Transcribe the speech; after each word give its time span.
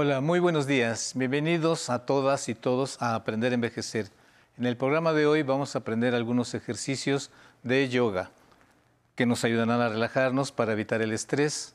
Hola, 0.00 0.20
muy 0.20 0.38
buenos 0.38 0.68
días. 0.68 1.14
Bienvenidos 1.16 1.90
a 1.90 2.06
todas 2.06 2.48
y 2.48 2.54
todos 2.54 3.02
a 3.02 3.16
Aprender 3.16 3.50
a 3.50 3.56
Envejecer. 3.56 4.06
En 4.56 4.64
el 4.64 4.76
programa 4.76 5.12
de 5.12 5.26
hoy 5.26 5.42
vamos 5.42 5.74
a 5.74 5.80
aprender 5.80 6.14
algunos 6.14 6.54
ejercicios 6.54 7.32
de 7.64 7.88
yoga 7.88 8.30
que 9.16 9.26
nos 9.26 9.42
ayudarán 9.42 9.80
a 9.80 9.88
relajarnos 9.88 10.52
para 10.52 10.74
evitar 10.74 11.02
el 11.02 11.10
estrés. 11.10 11.74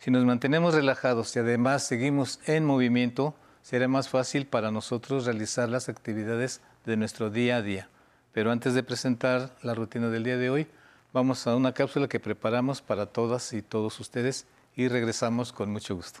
Si 0.00 0.10
nos 0.10 0.22
mantenemos 0.26 0.74
relajados 0.74 1.34
y 1.34 1.38
además 1.38 1.82
seguimos 1.86 2.40
en 2.44 2.66
movimiento, 2.66 3.34
será 3.62 3.88
más 3.88 4.10
fácil 4.10 4.44
para 4.44 4.70
nosotros 4.70 5.24
realizar 5.24 5.70
las 5.70 5.88
actividades 5.88 6.60
de 6.84 6.98
nuestro 6.98 7.30
día 7.30 7.56
a 7.56 7.62
día. 7.62 7.88
Pero 8.34 8.52
antes 8.52 8.74
de 8.74 8.82
presentar 8.82 9.56
la 9.62 9.74
rutina 9.74 10.10
del 10.10 10.24
día 10.24 10.36
de 10.36 10.50
hoy, 10.50 10.66
vamos 11.14 11.46
a 11.46 11.56
una 11.56 11.72
cápsula 11.72 12.06
que 12.06 12.20
preparamos 12.20 12.82
para 12.82 13.06
todas 13.06 13.50
y 13.54 13.62
todos 13.62 13.98
ustedes 13.98 14.44
y 14.76 14.88
regresamos 14.88 15.54
con 15.54 15.72
mucho 15.72 15.96
gusto. 15.96 16.20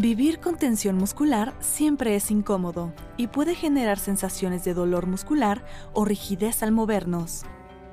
Vivir 0.00 0.40
con 0.40 0.56
tensión 0.56 0.96
muscular 0.96 1.52
siempre 1.60 2.16
es 2.16 2.30
incómodo 2.30 2.94
y 3.18 3.26
puede 3.26 3.54
generar 3.54 3.98
sensaciones 3.98 4.64
de 4.64 4.72
dolor 4.72 5.06
muscular 5.06 5.62
o 5.92 6.06
rigidez 6.06 6.62
al 6.62 6.72
movernos. 6.72 7.42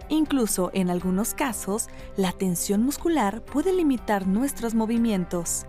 Incluso 0.08 0.72
en 0.74 0.90
algunos 0.90 1.34
casos, 1.34 1.90
la 2.16 2.32
tensión 2.32 2.82
muscular 2.82 3.44
puede 3.44 3.74
limitar 3.74 4.26
nuestros 4.26 4.74
movimientos. 4.74 5.66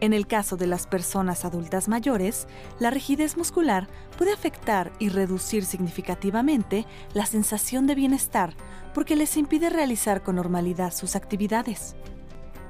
En 0.00 0.14
el 0.14 0.26
caso 0.26 0.56
de 0.56 0.66
las 0.66 0.86
personas 0.86 1.44
adultas 1.44 1.88
mayores, 1.88 2.48
la 2.78 2.88
rigidez 2.88 3.36
muscular 3.36 3.86
puede 4.16 4.32
afectar 4.32 4.92
y 4.98 5.10
reducir 5.10 5.66
significativamente 5.66 6.86
la 7.12 7.26
sensación 7.26 7.86
de 7.86 7.96
bienestar 7.96 8.54
porque 8.94 9.14
les 9.14 9.36
impide 9.36 9.68
realizar 9.68 10.22
con 10.22 10.36
normalidad 10.36 10.90
sus 10.90 11.16
actividades. 11.16 11.96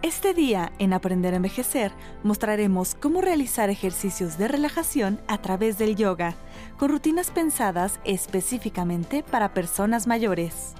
Este 0.01 0.33
día, 0.33 0.71
en 0.79 0.93
Aprender 0.93 1.35
a 1.35 1.39
Envejecer, 1.39 1.91
mostraremos 2.23 2.95
cómo 2.95 3.21
realizar 3.21 3.69
ejercicios 3.69 4.39
de 4.39 4.47
relajación 4.47 5.21
a 5.27 5.39
través 5.39 5.77
del 5.77 5.97
yoga, 5.97 6.37
con 6.79 6.91
rutinas 6.91 7.33
pensadas 7.33 7.99
específicamente 8.05 9.25
para 9.25 9.53
personas 9.53 10.07
mayores. 10.07 10.75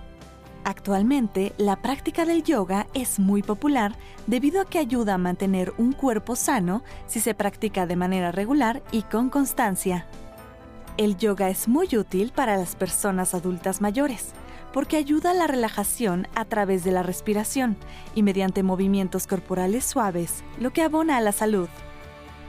Actualmente, 0.63 1.53
la 1.59 1.83
práctica 1.83 2.27
del 2.27 2.45
yoga 2.45 2.87
es 2.95 3.19
muy 3.19 3.43
popular 3.43 3.97
debido 4.29 4.61
a 4.61 4.67
que 4.67 4.79
ayuda 4.79 5.15
a 5.15 5.19
mantener 5.19 5.73
un 5.79 5.95
cuerpo 5.95 6.37
sano 6.37 6.85
si 7.09 7.19
se 7.19 7.35
practica 7.35 7.87
de 7.87 7.97
manera 7.97 8.31
regular 8.31 8.85
y 8.93 9.03
con 9.03 9.31
constancia. 9.31 10.07
El 10.97 11.17
yoga 11.17 11.49
es 11.49 11.67
muy 11.67 11.89
útil 11.97 12.31
para 12.33 12.57
las 12.57 12.77
personas 12.77 13.35
adultas 13.35 13.81
mayores 13.81 14.33
porque 14.79 14.97
ayuda 14.97 15.33
a 15.33 15.35
la 15.35 15.49
relajación 15.49 16.29
a 16.37 16.45
través 16.45 16.85
de 16.85 16.93
la 16.93 17.03
respiración 17.03 17.77
y 18.15 18.23
mediante 18.23 18.63
movimientos 18.63 19.27
corporales 19.27 19.85
suaves, 19.85 20.45
lo 20.61 20.73
que 20.73 20.83
abona 20.83 21.17
a 21.17 21.21
la 21.21 21.33
salud. 21.33 21.69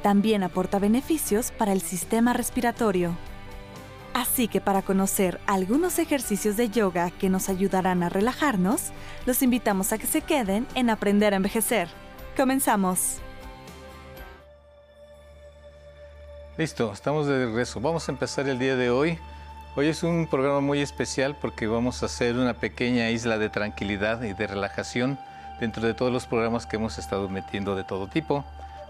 También 0.04 0.44
aporta 0.44 0.78
beneficios 0.78 1.50
para 1.50 1.74
el 1.74 1.82
sistema 1.82 2.34
respiratorio. 2.34 3.16
Así 4.14 4.48
que 4.48 4.62
para 4.62 4.84
conocer 4.84 5.42
algunos 5.48 5.98
ejercicios 5.98 6.56
de 6.56 6.70
yoga 6.70 7.10
que 7.10 7.32
nos 7.32 7.50
ayudarán 7.50 8.04
a 8.04 8.10
relajarnos, 8.10 8.92
los 9.26 9.42
invitamos 9.42 9.92
a 9.92 9.98
que 9.98 10.06
se 10.06 10.22
queden 10.22 10.68
en 10.76 10.92
Aprender 10.92 11.34
a 11.34 11.38
Envejecer. 11.38 11.90
Comenzamos. 12.38 13.18
Listo, 16.60 16.94
estamos 16.94 17.26
de 17.26 17.48
regreso. 17.48 17.82
Vamos 17.82 18.08
a 18.08 18.12
empezar 18.12 18.48
el 18.48 18.60
día 18.60 18.76
de 18.76 18.92
hoy 18.92 19.18
Hoy 19.76 19.88
es 19.88 20.02
un 20.02 20.26
programa 20.26 20.62
muy 20.62 20.82
especial 20.82 21.36
porque 21.40 21.68
vamos 21.68 22.02
a 22.02 22.08
hacer 22.08 22.36
una 22.36 22.56
pequeña 22.56 23.12
isla 23.12 23.38
de 23.38 23.50
tranquilidad 23.50 24.24
y 24.24 24.34
de 24.34 24.48
relajación 24.48 25.20
dentro 25.60 25.86
de 25.86 25.94
todos 25.94 26.12
los 26.12 26.26
programas 26.26 26.66
que 26.66 26.78
hemos 26.78 26.98
estado 26.98 27.30
metiendo 27.30 27.76
de 27.76 27.84
todo 27.84 28.08
tipo. 28.08 28.44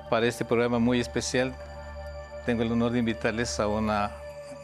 Para 0.09 0.25
este 0.25 0.45
programa 0.45 0.79
muy 0.79 1.01
especial 1.01 1.53
tengo 2.45 2.63
el 2.63 2.71
honor 2.71 2.93
de 2.93 2.99
invitarles 2.99 3.59
a 3.59 3.67
una 3.67 4.11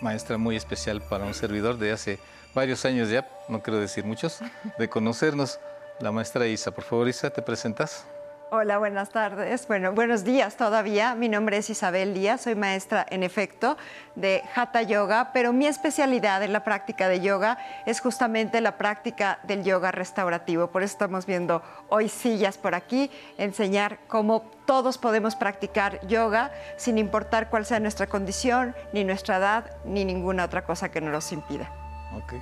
maestra 0.02 0.38
muy 0.38 0.56
especial 0.56 1.02
para 1.02 1.26
un 1.26 1.34
servidor 1.34 1.78
de 1.78 1.92
hace 1.92 2.18
varios 2.54 2.86
años 2.86 3.10
ya, 3.10 3.28
no 3.50 3.62
quiero 3.62 3.80
decir 3.80 4.06
muchos, 4.06 4.40
de 4.80 4.90
conocernos, 4.90 5.60
la 6.00 6.14
maestra 6.14 6.48
Isa. 6.48 6.72
Por 6.72 6.86
favor, 6.86 7.10
Isa, 7.10 7.30
¿te 7.30 7.42
presentas? 7.42 8.06
Hola, 8.52 8.78
buenas 8.78 9.10
tardes. 9.10 9.68
Bueno, 9.68 9.92
buenos 9.94 10.24
días 10.24 10.56
todavía. 10.56 11.16
Mi 11.16 11.30
nombre 11.30 11.58
es 11.58 11.70
Isabel 11.72 12.14
Díaz, 12.14 12.42
soy 12.42 12.54
maestra 12.54 13.04
en 13.10 13.24
efecto 13.24 13.76
de 14.14 14.44
Hatha 14.54 14.84
Yoga, 14.84 15.32
pero 15.34 15.52
mi 15.52 15.66
especialidad 15.66 16.44
en 16.44 16.54
la 16.54 16.64
práctica 16.64 17.10
de 17.10 17.22
yoga 17.22 17.58
es 17.88 18.02
justamente 18.02 18.62
la 18.62 18.78
práctica 18.78 19.40
del 19.44 19.64
yoga 19.64 19.92
restaurativo. 19.92 20.68
Por 20.68 20.84
eso 20.84 20.94
estamos 20.94 21.26
viendo 21.26 21.64
hoy 21.90 22.08
sillas 22.08 22.60
por 22.60 22.76
aquí, 22.76 23.10
enseñar 23.40 23.98
cómo 24.08 24.44
todos 24.68 25.00
podemos 25.00 25.36
practicar 25.36 26.06
yoga 26.08 26.52
sin 26.78 27.00
importar 27.00 27.50
cuál 27.50 27.66
sea 27.66 27.80
nuestra 27.80 28.06
condición, 28.06 28.76
ni 28.94 29.04
nuestra 29.04 29.38
edad, 29.38 29.72
ni 29.86 30.06
ninguna 30.06 30.46
otra 30.46 30.64
cosa 30.66 30.90
que 30.90 31.02
nos 31.02 31.12
los 31.12 31.32
impida. 31.32 31.72
Ok, 32.16 32.34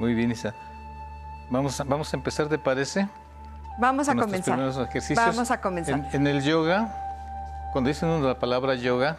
muy 0.00 0.14
bien, 0.14 0.32
Isa. 0.32 0.54
Vamos 1.50 1.80
vamos 1.86 2.12
a 2.12 2.16
empezar, 2.16 2.48
¿te 2.48 2.58
parece? 2.58 3.06
Vamos 3.78 4.08
a 4.08 4.14
comenzar. 4.14 4.58
Vamos 5.16 5.50
a 5.50 5.60
comenzar. 5.60 6.08
En, 6.12 6.26
el 6.26 6.42
yoga, 6.42 7.70
cuando 7.72 7.88
dicen 7.88 8.24
la 8.24 8.38
palabra 8.38 8.74
yoga, 8.74 9.16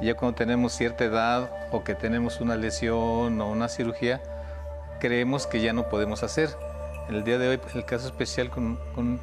ya 0.00 0.14
cuando 0.14 0.36
tenemos 0.36 0.72
cierta 0.72 1.04
edad 1.04 1.50
o 1.70 1.82
que 1.84 1.94
tenemos 1.94 2.40
una 2.40 2.56
lesión 2.56 3.40
o 3.40 3.50
una 3.50 3.68
cirugía, 3.68 4.20
creemos 5.00 5.46
que 5.46 5.60
ya 5.60 5.72
no 5.72 5.88
podemos 5.88 6.22
hacer. 6.22 6.50
En 7.08 7.14
el 7.14 7.24
día 7.24 7.38
de 7.38 7.48
hoy, 7.48 7.60
el 7.74 7.84
caso 7.84 8.06
especial 8.06 8.50
con, 8.50 8.78
con 8.94 9.20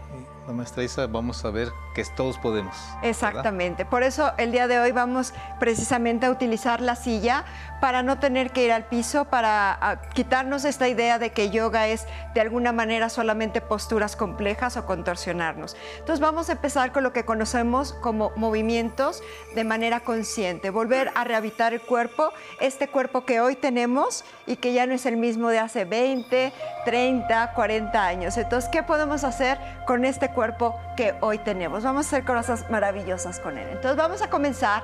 la 0.48 0.54
maestra 0.54 1.08
vamos 1.08 1.46
a 1.46 1.52
ver 1.52 1.70
que 1.96 2.04
todos 2.04 2.38
podemos. 2.38 2.76
Exactamente. 3.02 3.86
Por 3.86 4.04
eso 4.04 4.34
el 4.38 4.52
día 4.52 4.68
de 4.68 4.80
hoy 4.80 4.92
vamos 4.92 5.34
precisamente 5.60 6.26
a 6.26 6.32
utilizar 6.32 6.82
la 6.82 6.96
silla 6.96 7.46
para 7.80 8.02
no 8.02 8.20
tener 8.20 8.52
que 8.52 8.66
ir 8.66 8.72
al 8.72 8.86
piso, 8.86 9.26
para 9.26 10.02
quitarnos 10.14 10.66
esta 10.66 10.88
idea 10.88 11.20
de 11.20 11.32
que 11.32 11.50
yoga 11.50 11.88
es 11.88 12.08
de 12.34 12.42
alguna 12.42 12.72
manera 12.72 13.10
solamente 13.10 13.62
posturas 13.62 14.16
complejas 14.16 14.76
o 14.78 14.86
contorsionarnos. 14.86 15.76
Entonces 16.00 16.20
vamos 16.20 16.50
a 16.50 16.54
empezar 16.54 16.92
con 16.92 17.04
lo 17.04 17.14
que 17.14 17.26
conocemos 17.26 17.94
como 17.94 18.32
movimientos 18.36 19.22
de 19.56 19.64
manera 19.64 20.00
consciente, 20.00 20.70
volver 20.70 21.12
a 21.16 21.24
rehabilitar 21.24 21.74
el 21.74 21.82
cuerpo, 21.82 22.32
este 22.60 22.88
cuerpo 22.88 23.26
que 23.26 23.40
hoy 23.40 23.56
tenemos 23.56 24.26
y 24.48 24.58
que 24.58 24.74
ya 24.74 24.86
no 24.86 24.94
es 24.94 25.06
el 25.06 25.18
mismo 25.18 25.50
de 25.50 25.60
hace 25.60 25.86
20, 25.86 26.52
30, 26.86 27.54
40 27.54 28.06
años. 28.06 28.38
Entonces, 28.38 28.70
¿qué 28.72 28.84
podemos 28.84 29.24
hacer 29.24 29.58
con 29.86 30.06
este 30.06 30.33
cuerpo 30.34 30.80
que 30.98 31.16
hoy 31.22 31.38
tenemos? 31.38 31.84
vamos 31.84 32.06
a 32.06 32.10
hacer 32.10 32.26
cosas 32.26 32.70
maravillosas 32.70 33.40
con 33.40 33.58
él. 33.58 33.68
Entonces 33.72 33.96
vamos 33.96 34.22
a 34.22 34.30
comenzar. 34.30 34.84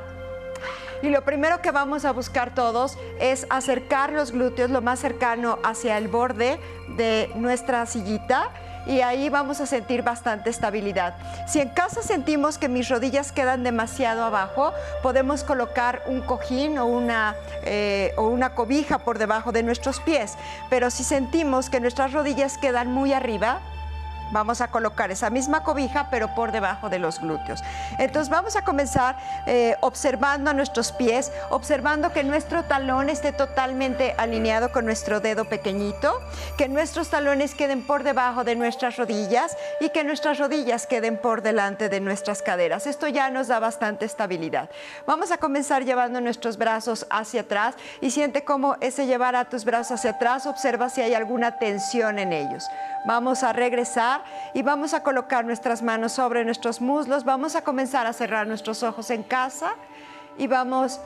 Y 1.01 1.09
lo 1.09 1.23
primero 1.23 1.61
que 1.61 1.71
vamos 1.71 2.03
a 2.03 2.11
buscar 2.11 2.53
todos 2.53 2.97
es 3.19 3.47
acercar 3.49 4.11
los 4.11 4.31
glúteos 4.31 4.69
lo 4.69 4.81
más 4.81 4.99
cercano 4.99 5.57
hacia 5.63 5.97
el 5.97 6.09
borde 6.09 6.59
de 6.97 7.31
nuestra 7.35 7.85
sillita 7.85 8.49
y 8.85 9.01
ahí 9.01 9.29
vamos 9.29 9.61
a 9.61 9.65
sentir 9.65 10.01
bastante 10.01 10.49
estabilidad. 10.49 11.15
Si 11.47 11.61
en 11.61 11.69
casa 11.69 12.01
sentimos 12.01 12.57
que 12.57 12.67
mis 12.67 12.89
rodillas 12.89 13.31
quedan 13.31 13.63
demasiado 13.63 14.23
abajo, 14.23 14.73
podemos 15.03 15.43
colocar 15.43 16.01
un 16.07 16.21
cojín 16.21 16.77
o 16.79 16.85
una, 16.85 17.35
eh, 17.63 18.13
o 18.17 18.27
una 18.27 18.55
cobija 18.55 18.99
por 18.99 19.19
debajo 19.19 19.51
de 19.51 19.63
nuestros 19.63 19.99
pies. 19.99 20.35
Pero 20.69 20.89
si 20.89 21.03
sentimos 21.03 21.69
que 21.69 21.79
nuestras 21.79 22.13
rodillas 22.13 22.57
quedan 22.57 22.91
muy 22.91 23.13
arriba, 23.13 23.59
Vamos 24.31 24.61
a 24.61 24.67
colocar 24.69 25.11
esa 25.11 25.29
misma 25.29 25.63
cobija, 25.63 26.09
pero 26.09 26.35
por 26.35 26.51
debajo 26.51 26.89
de 26.89 26.99
los 26.99 27.19
glúteos. 27.19 27.61
Entonces 27.97 28.29
vamos 28.29 28.55
a 28.55 28.63
comenzar 28.63 29.17
eh, 29.45 29.75
observando 29.81 30.51
a 30.51 30.53
nuestros 30.53 30.91
pies, 30.91 31.31
observando 31.49 32.11
que 32.11 32.23
nuestro 32.23 32.63
talón 32.63 33.09
esté 33.09 33.31
totalmente 33.31 34.13
alineado 34.17 34.71
con 34.71 34.85
nuestro 34.85 35.19
dedo 35.19 35.45
pequeñito, 35.45 36.21
que 36.57 36.67
nuestros 36.67 37.09
talones 37.09 37.55
queden 37.55 37.85
por 37.85 38.03
debajo 38.03 38.43
de 38.43 38.55
nuestras 38.55 38.97
rodillas 38.97 39.57
y 39.79 39.89
que 39.89 40.03
nuestras 40.03 40.37
rodillas 40.37 40.85
queden 40.85 41.17
por 41.17 41.41
delante 41.41 41.89
de 41.89 41.99
nuestras 41.99 42.41
caderas. 42.41 42.87
Esto 42.87 43.07
ya 43.07 43.29
nos 43.29 43.47
da 43.47 43.59
bastante 43.59 44.05
estabilidad. 44.05 44.69
Vamos 45.05 45.31
a 45.31 45.37
comenzar 45.37 45.85
llevando 45.85 46.21
nuestros 46.21 46.57
brazos 46.57 47.05
hacia 47.09 47.41
atrás 47.41 47.75
y 48.01 48.11
siente 48.11 48.43
cómo 48.43 48.75
ese 48.81 49.07
llevar 49.07 49.35
a 49.35 49.45
tus 49.45 49.65
brazos 49.65 49.99
hacia 49.99 50.11
atrás, 50.11 50.45
observa 50.45 50.89
si 50.89 51.01
hay 51.01 51.13
alguna 51.13 51.57
tensión 51.57 52.19
en 52.19 52.33
ellos. 52.33 52.63
Vamos 53.05 53.43
a 53.43 53.53
regresar 53.53 54.18
y 54.53 54.61
vamos 54.61 54.93
a 54.93 55.03
colocar 55.03 55.45
nuestras 55.45 55.81
manos 55.81 56.11
sobre 56.13 56.45
nuestros 56.45 56.81
muslos. 56.81 57.23
Vamos 57.23 57.55
a 57.55 57.61
comenzar 57.61 58.07
a 58.07 58.13
cerrar 58.13 58.47
nuestros 58.47 58.83
ojos 58.83 59.09
en 59.09 59.23
casa 59.23 59.71
y 60.37 60.47
vamos 60.47 60.99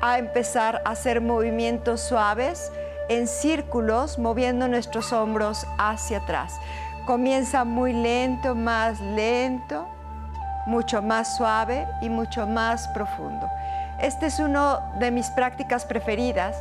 a 0.00 0.18
empezar 0.18 0.82
a 0.84 0.90
hacer 0.90 1.20
movimientos 1.20 2.00
suaves 2.00 2.72
en 3.08 3.26
círculos, 3.26 4.18
moviendo 4.18 4.68
nuestros 4.68 5.12
hombros 5.12 5.66
hacia 5.78 6.18
atrás. 6.18 6.54
Comienza 7.06 7.64
muy 7.64 7.92
lento, 7.92 8.54
más 8.54 9.00
lento, 9.00 9.88
mucho 10.66 11.02
más 11.02 11.36
suave 11.36 11.86
y 12.00 12.08
mucho 12.08 12.46
más 12.46 12.88
profundo. 12.88 13.48
Este 14.00 14.26
es 14.26 14.38
uno 14.38 14.80
de 14.98 15.10
mis 15.10 15.30
prácticas 15.30 15.84
preferidas 15.84 16.56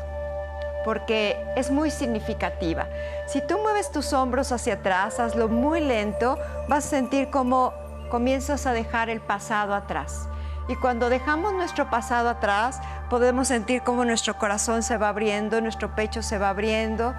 porque 0.83 1.35
es 1.55 1.71
muy 1.71 1.91
significativa. 1.91 2.87
Si 3.27 3.45
tú 3.45 3.57
mueves 3.59 3.91
tus 3.91 4.13
hombros 4.13 4.51
hacia 4.51 4.75
atrás, 4.75 5.19
hazlo 5.19 5.47
muy 5.47 5.81
lento, 5.81 6.37
vas 6.67 6.85
a 6.85 6.89
sentir 6.89 7.29
como 7.29 7.73
comienzas 8.09 8.65
a 8.65 8.73
dejar 8.73 9.09
el 9.09 9.21
pasado 9.21 9.73
atrás. 9.73 10.27
Y 10.67 10.75
cuando 10.75 11.09
dejamos 11.09 11.53
nuestro 11.53 11.89
pasado 11.89 12.29
atrás, 12.29 12.79
podemos 13.09 13.47
sentir 13.47 13.81
cómo 13.81 14.05
nuestro 14.05 14.37
corazón 14.37 14.83
se 14.83 14.97
va 14.97 15.09
abriendo, 15.09 15.59
nuestro 15.61 15.95
pecho 15.95 16.21
se 16.21 16.37
va 16.37 16.49
abriendo. 16.49 17.13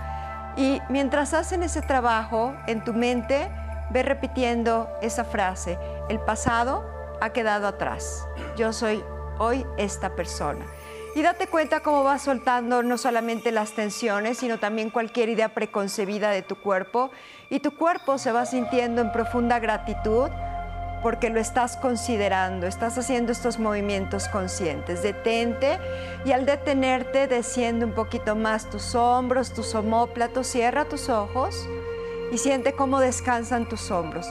Y 0.57 0.81
mientras 0.89 1.35
hacen 1.35 1.63
ese 1.63 1.83
trabajo 1.83 2.55
en 2.67 2.85
tu 2.85 2.93
mente, 2.93 3.51
ve 3.91 4.03
repitiendo 4.03 4.89
esa 5.03 5.25
frase, 5.25 5.79
el 6.09 6.21
pasado 6.21 6.85
ha 7.21 7.31
quedado 7.31 7.67
atrás, 7.67 8.27
yo 8.57 8.73
soy 8.73 9.05
hoy 9.39 9.67
esta 9.77 10.15
persona. 10.15 10.65
Y 11.15 11.21
date 11.21 11.47
cuenta 11.47 11.81
cómo 11.81 12.05
vas 12.05 12.23
soltando 12.23 12.83
no 12.83 12.97
solamente 12.97 13.53
las 13.53 13.73
tensiones, 13.73 14.39
sino 14.39 14.59
también 14.59 14.89
cualquier 14.89 15.29
idea 15.29 15.51
preconcebida 15.51 16.31
de 16.31 16.41
tu 16.41 16.57
cuerpo. 16.57 17.11
Y 17.51 17.61
tu 17.61 17.77
cuerpo 17.77 18.17
se 18.17 18.33
va 18.33 18.47
sintiendo 18.47 19.03
en 19.03 19.13
profunda 19.13 19.59
gratitud 19.59 20.31
porque 21.03 21.31
lo 21.31 21.41
estás 21.41 21.77
considerando, 21.77 22.67
estás 22.67 22.97
haciendo 22.97 23.33
estos 23.33 23.59
movimientos 23.59 24.29
conscientes. 24.29 25.03
Detente 25.03 25.79
y 26.25 26.33
al 26.33 26.47
detenerte 26.47 27.27
desciende 27.27 27.85
un 27.85 27.93
poquito 27.93 28.37
más 28.37 28.71
tus 28.71 28.95
hombros, 28.95 29.53
tus 29.53 29.75
homóplatos, 29.75 30.47
cierra 30.47 30.87
tus 30.87 31.09
ojos 31.09 31.69
y 32.31 32.39
siente 32.39 32.73
cómo 32.73 33.01
descansan 33.01 33.69
tus 33.69 33.91
hombros. 33.91 34.27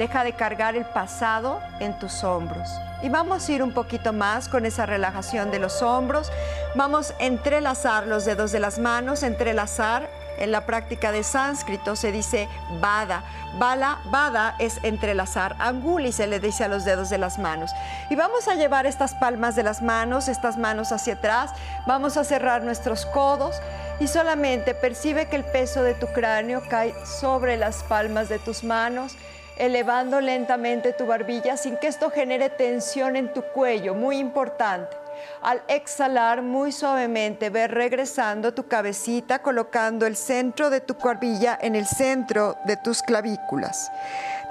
Deja 0.00 0.24
de 0.24 0.32
cargar 0.32 0.76
el 0.76 0.86
pasado 0.86 1.60
en 1.78 1.92
tus 1.98 2.24
hombros. 2.24 2.70
Y 3.02 3.10
vamos 3.10 3.46
a 3.46 3.52
ir 3.52 3.62
un 3.62 3.72
poquito 3.72 4.14
más 4.14 4.48
con 4.48 4.64
esa 4.64 4.86
relajación 4.86 5.50
de 5.50 5.58
los 5.58 5.82
hombros. 5.82 6.32
Vamos 6.74 7.10
a 7.10 7.22
entrelazar 7.22 8.06
los 8.06 8.24
dedos 8.24 8.50
de 8.50 8.60
las 8.60 8.78
manos, 8.78 9.22
entrelazar 9.22 10.08
en 10.38 10.52
la 10.52 10.64
práctica 10.64 11.12
de 11.12 11.22
sánscrito 11.22 11.96
se 11.96 12.12
dice 12.12 12.48
bada. 12.80 13.24
Bala, 13.58 13.98
bada 14.06 14.56
es 14.58 14.82
entrelazar. 14.84 15.54
Anguli 15.58 16.12
se 16.12 16.26
le 16.26 16.40
dice 16.40 16.64
a 16.64 16.68
los 16.68 16.86
dedos 16.86 17.10
de 17.10 17.18
las 17.18 17.38
manos. 17.38 17.70
Y 18.08 18.16
vamos 18.16 18.48
a 18.48 18.54
llevar 18.54 18.86
estas 18.86 19.14
palmas 19.14 19.54
de 19.54 19.64
las 19.64 19.82
manos, 19.82 20.28
estas 20.28 20.56
manos 20.56 20.92
hacia 20.92 21.12
atrás. 21.12 21.50
Vamos 21.86 22.16
a 22.16 22.24
cerrar 22.24 22.62
nuestros 22.62 23.04
codos 23.04 23.60
y 23.98 24.06
solamente 24.06 24.74
percibe 24.74 25.26
que 25.26 25.36
el 25.36 25.44
peso 25.44 25.82
de 25.82 25.92
tu 25.92 26.06
cráneo 26.06 26.62
cae 26.70 26.94
sobre 27.04 27.58
las 27.58 27.82
palmas 27.82 28.30
de 28.30 28.38
tus 28.38 28.64
manos 28.64 29.18
elevando 29.60 30.22
lentamente 30.22 30.94
tu 30.94 31.06
barbilla 31.06 31.58
sin 31.58 31.76
que 31.76 31.86
esto 31.86 32.10
genere 32.10 32.48
tensión 32.48 33.14
en 33.14 33.30
tu 33.32 33.42
cuello, 33.42 33.94
muy 33.94 34.16
importante. 34.16 34.96
Al 35.42 35.62
exhalar 35.68 36.40
muy 36.40 36.72
suavemente, 36.72 37.50
ve 37.50 37.68
regresando 37.68 38.54
tu 38.54 38.68
cabecita, 38.68 39.40
colocando 39.42 40.06
el 40.06 40.16
centro 40.16 40.70
de 40.70 40.80
tu 40.80 40.94
barbilla 40.94 41.58
en 41.60 41.76
el 41.76 41.86
centro 41.86 42.56
de 42.64 42.78
tus 42.78 43.02
clavículas. 43.02 43.92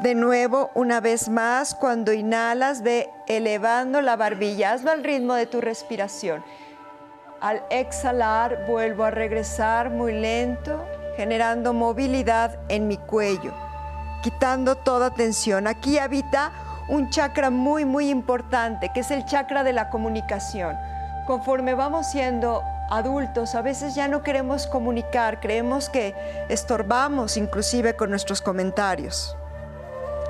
De 0.01 0.13
nuevo, 0.13 0.69
una 0.75 0.99
vez 0.99 1.27
más, 1.27 1.73
cuando 1.73 2.13
inhalas, 2.13 2.83
ve 2.83 3.09
elevando 3.27 4.01
la 4.01 4.15
barbilla, 4.15 4.73
hazlo 4.73 4.91
al 4.91 5.03
ritmo 5.03 5.33
de 5.33 5.47
tu 5.47 5.59
respiración. 5.59 6.43
Al 7.41 7.63
exhalar, 7.71 8.67
vuelvo 8.67 9.05
a 9.05 9.11
regresar 9.11 9.89
muy 9.89 10.13
lento, 10.13 10.85
generando 11.17 11.73
movilidad 11.73 12.59
en 12.69 12.87
mi 12.87 12.97
cuello, 12.97 13.68
quitando 14.21 14.75
toda 14.75 15.11
tensión. 15.11 15.67
Aquí 15.67 15.97
habita 15.97 16.51
un 16.87 17.09
chakra 17.09 17.49
muy, 17.49 17.85
muy 17.85 18.09
importante, 18.09 18.91
que 18.93 19.01
es 19.01 19.11
el 19.11 19.25
chakra 19.25 19.63
de 19.63 19.73
la 19.73 19.89
comunicación. 19.89 20.77
Conforme 21.27 21.75
vamos 21.75 22.07
siendo 22.07 22.63
adultos, 22.89 23.53
a 23.53 23.61
veces 23.61 23.93
ya 23.93 24.07
no 24.07 24.23
queremos 24.23 24.65
comunicar, 24.65 25.39
creemos 25.39 25.89
que 25.89 26.15
estorbamos 26.49 27.37
inclusive 27.37 27.95
con 27.95 28.09
nuestros 28.09 28.41
comentarios. 28.41 29.35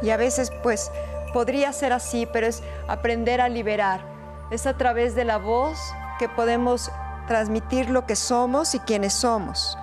Y 0.02 0.10
a 0.10 0.18
veces 0.18 0.52
pues 0.62 0.92
podría 1.34 1.72
ser 1.72 1.94
así, 1.94 2.28
pero 2.32 2.48
es 2.48 2.62
aprender 2.88 3.40
a 3.40 3.50
liberar. 3.50 4.02
Es 4.52 4.66
a 4.66 4.76
través 4.76 5.16
de 5.16 5.26
la 5.26 5.38
voz 5.38 5.80
que 6.18 6.28
podemos 6.28 6.92
transmitir 7.28 7.90
lo 7.90 8.06
que 8.06 8.16
somos 8.16 8.76
y 8.76 8.80
quiénes 8.80 9.14
somos. 9.14 9.78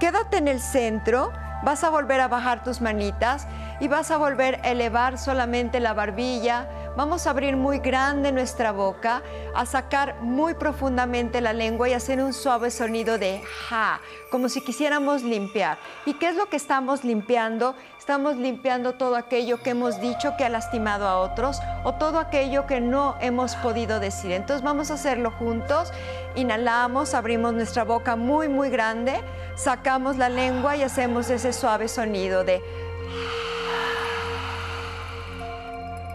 Quédate 0.00 0.36
en 0.36 0.48
el 0.48 0.60
centro, 0.60 1.32
vas 1.62 1.84
a 1.84 1.90
volver 1.90 2.20
a 2.20 2.28
bajar 2.28 2.62
tus 2.62 2.80
manitas 2.80 3.46
y 3.80 3.88
vas 3.88 4.10
a 4.10 4.16
volver 4.16 4.60
a 4.62 4.70
elevar 4.70 5.18
solamente 5.18 5.80
la 5.80 5.92
barbilla. 5.92 6.68
Vamos 6.96 7.26
a 7.26 7.30
abrir 7.30 7.56
muy 7.56 7.78
grande 7.78 8.32
nuestra 8.32 8.72
boca, 8.72 9.22
a 9.54 9.66
sacar 9.66 10.20
muy 10.20 10.54
profundamente 10.54 11.40
la 11.40 11.52
lengua 11.52 11.88
y 11.88 11.92
hacer 11.92 12.20
un 12.20 12.32
suave 12.32 12.70
sonido 12.70 13.18
de 13.18 13.42
ja, 13.68 14.00
como 14.30 14.48
si 14.48 14.60
quisiéramos 14.60 15.22
limpiar. 15.22 15.78
¿Y 16.06 16.14
qué 16.14 16.28
es 16.28 16.36
lo 16.36 16.46
que 16.46 16.56
estamos 16.56 17.04
limpiando? 17.04 17.74
Estamos 18.08 18.36
limpiando 18.36 18.94
todo 18.94 19.16
aquello 19.16 19.62
que 19.62 19.68
hemos 19.68 20.00
dicho 20.00 20.34
que 20.38 20.44
ha 20.46 20.48
lastimado 20.48 21.06
a 21.06 21.18
otros 21.18 21.60
o 21.84 21.92
todo 21.92 22.18
aquello 22.18 22.66
que 22.66 22.80
no 22.80 23.16
hemos 23.20 23.54
podido 23.56 24.00
decir. 24.00 24.32
Entonces 24.32 24.64
vamos 24.64 24.90
a 24.90 24.94
hacerlo 24.94 25.30
juntos. 25.30 25.92
Inhalamos, 26.34 27.12
abrimos 27.12 27.52
nuestra 27.52 27.84
boca 27.84 28.16
muy, 28.16 28.48
muy 28.48 28.70
grande, 28.70 29.20
sacamos 29.56 30.16
la 30.16 30.30
lengua 30.30 30.74
y 30.74 30.84
hacemos 30.84 31.28
ese 31.28 31.52
suave 31.52 31.86
sonido 31.86 32.44
de 32.44 32.62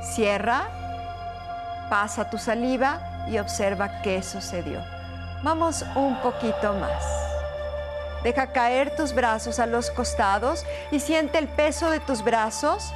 Cierra, 0.02 0.64
pasa 1.92 2.28
tu 2.28 2.40
saliva 2.40 3.28
y 3.30 3.38
observa 3.38 4.02
qué 4.02 4.24
sucedió. 4.24 4.80
Vamos 5.44 5.86
un 5.96 6.20
poquito 6.24 6.74
más. 6.74 7.33
Deja 8.24 8.48
caer 8.48 8.96
tus 8.96 9.14
brazos 9.14 9.60
a 9.60 9.66
los 9.66 9.92
costados 9.92 10.66
y 10.92 11.00
siente 11.00 11.38
el 11.38 11.48
peso 11.48 11.90
de 11.90 12.00
tus 12.00 12.24
brazos. 12.24 12.94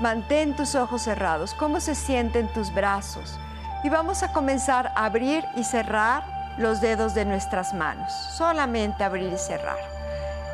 Mantén 0.00 0.56
tus 0.56 0.74
ojos 0.74 1.02
cerrados. 1.02 1.54
¿Cómo 1.54 1.80
se 1.80 1.94
sienten 1.94 2.48
tus 2.52 2.72
brazos? 2.74 3.38
Y 3.84 3.88
vamos 3.88 4.22
a 4.22 4.32
comenzar 4.32 4.92
a 4.94 5.04
abrir 5.04 5.44
y 5.56 5.64
cerrar 5.64 6.24
los 6.58 6.80
dedos 6.80 7.14
de 7.14 7.24
nuestras 7.24 7.74
manos. 7.74 8.12
Solamente 8.36 9.04
abrir 9.04 9.32
y 9.32 9.38
cerrar. 9.38 9.78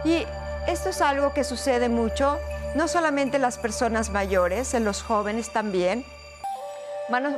Y 0.05 0.27
esto 0.67 0.91
es 0.91 1.01
algo 1.01 1.33
que 1.33 1.45
sucede 1.45 1.89
mucho 1.89 2.39
no 2.75 2.89
solamente 2.89 3.39
las 3.39 3.59
personas 3.59 4.09
mayores, 4.09 4.73
en 4.73 4.85
los 4.85 5.03
jóvenes 5.03 5.51
también, 5.51 6.07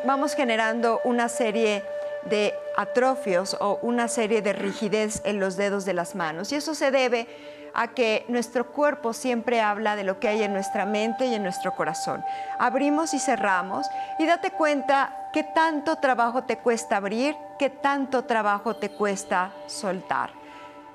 vamos 0.04 0.34
generando 0.34 1.00
una 1.02 1.28
serie 1.28 1.82
de 2.28 2.54
atrofios 2.76 3.56
o 3.60 3.78
una 3.82 4.08
serie 4.08 4.42
de 4.42 4.52
rigidez 4.52 5.22
en 5.24 5.40
los 5.40 5.56
dedos 5.56 5.84
de 5.84 5.94
las 5.94 6.14
manos. 6.14 6.52
Y 6.52 6.56
eso 6.56 6.74
se 6.74 6.90
debe 6.90 7.28
a 7.74 7.88
que 7.88 8.24
nuestro 8.28 8.70
cuerpo 8.70 9.12
siempre 9.12 9.60
habla 9.60 9.96
de 9.96 10.04
lo 10.04 10.20
que 10.20 10.28
hay 10.28 10.42
en 10.42 10.52
nuestra 10.52 10.86
mente 10.86 11.26
y 11.26 11.34
en 11.34 11.42
nuestro 11.42 11.74
corazón. 11.74 12.24
Abrimos 12.58 13.14
y 13.14 13.18
cerramos 13.18 13.86
y 14.18 14.26
date 14.26 14.52
cuenta 14.52 15.28
qué 15.32 15.42
tanto 15.42 15.96
trabajo 15.96 16.44
te 16.44 16.58
cuesta 16.58 16.98
abrir, 16.98 17.34
qué 17.58 17.70
tanto 17.70 18.24
trabajo 18.24 18.76
te 18.76 18.90
cuesta 18.90 19.52
soltar. 19.66 20.30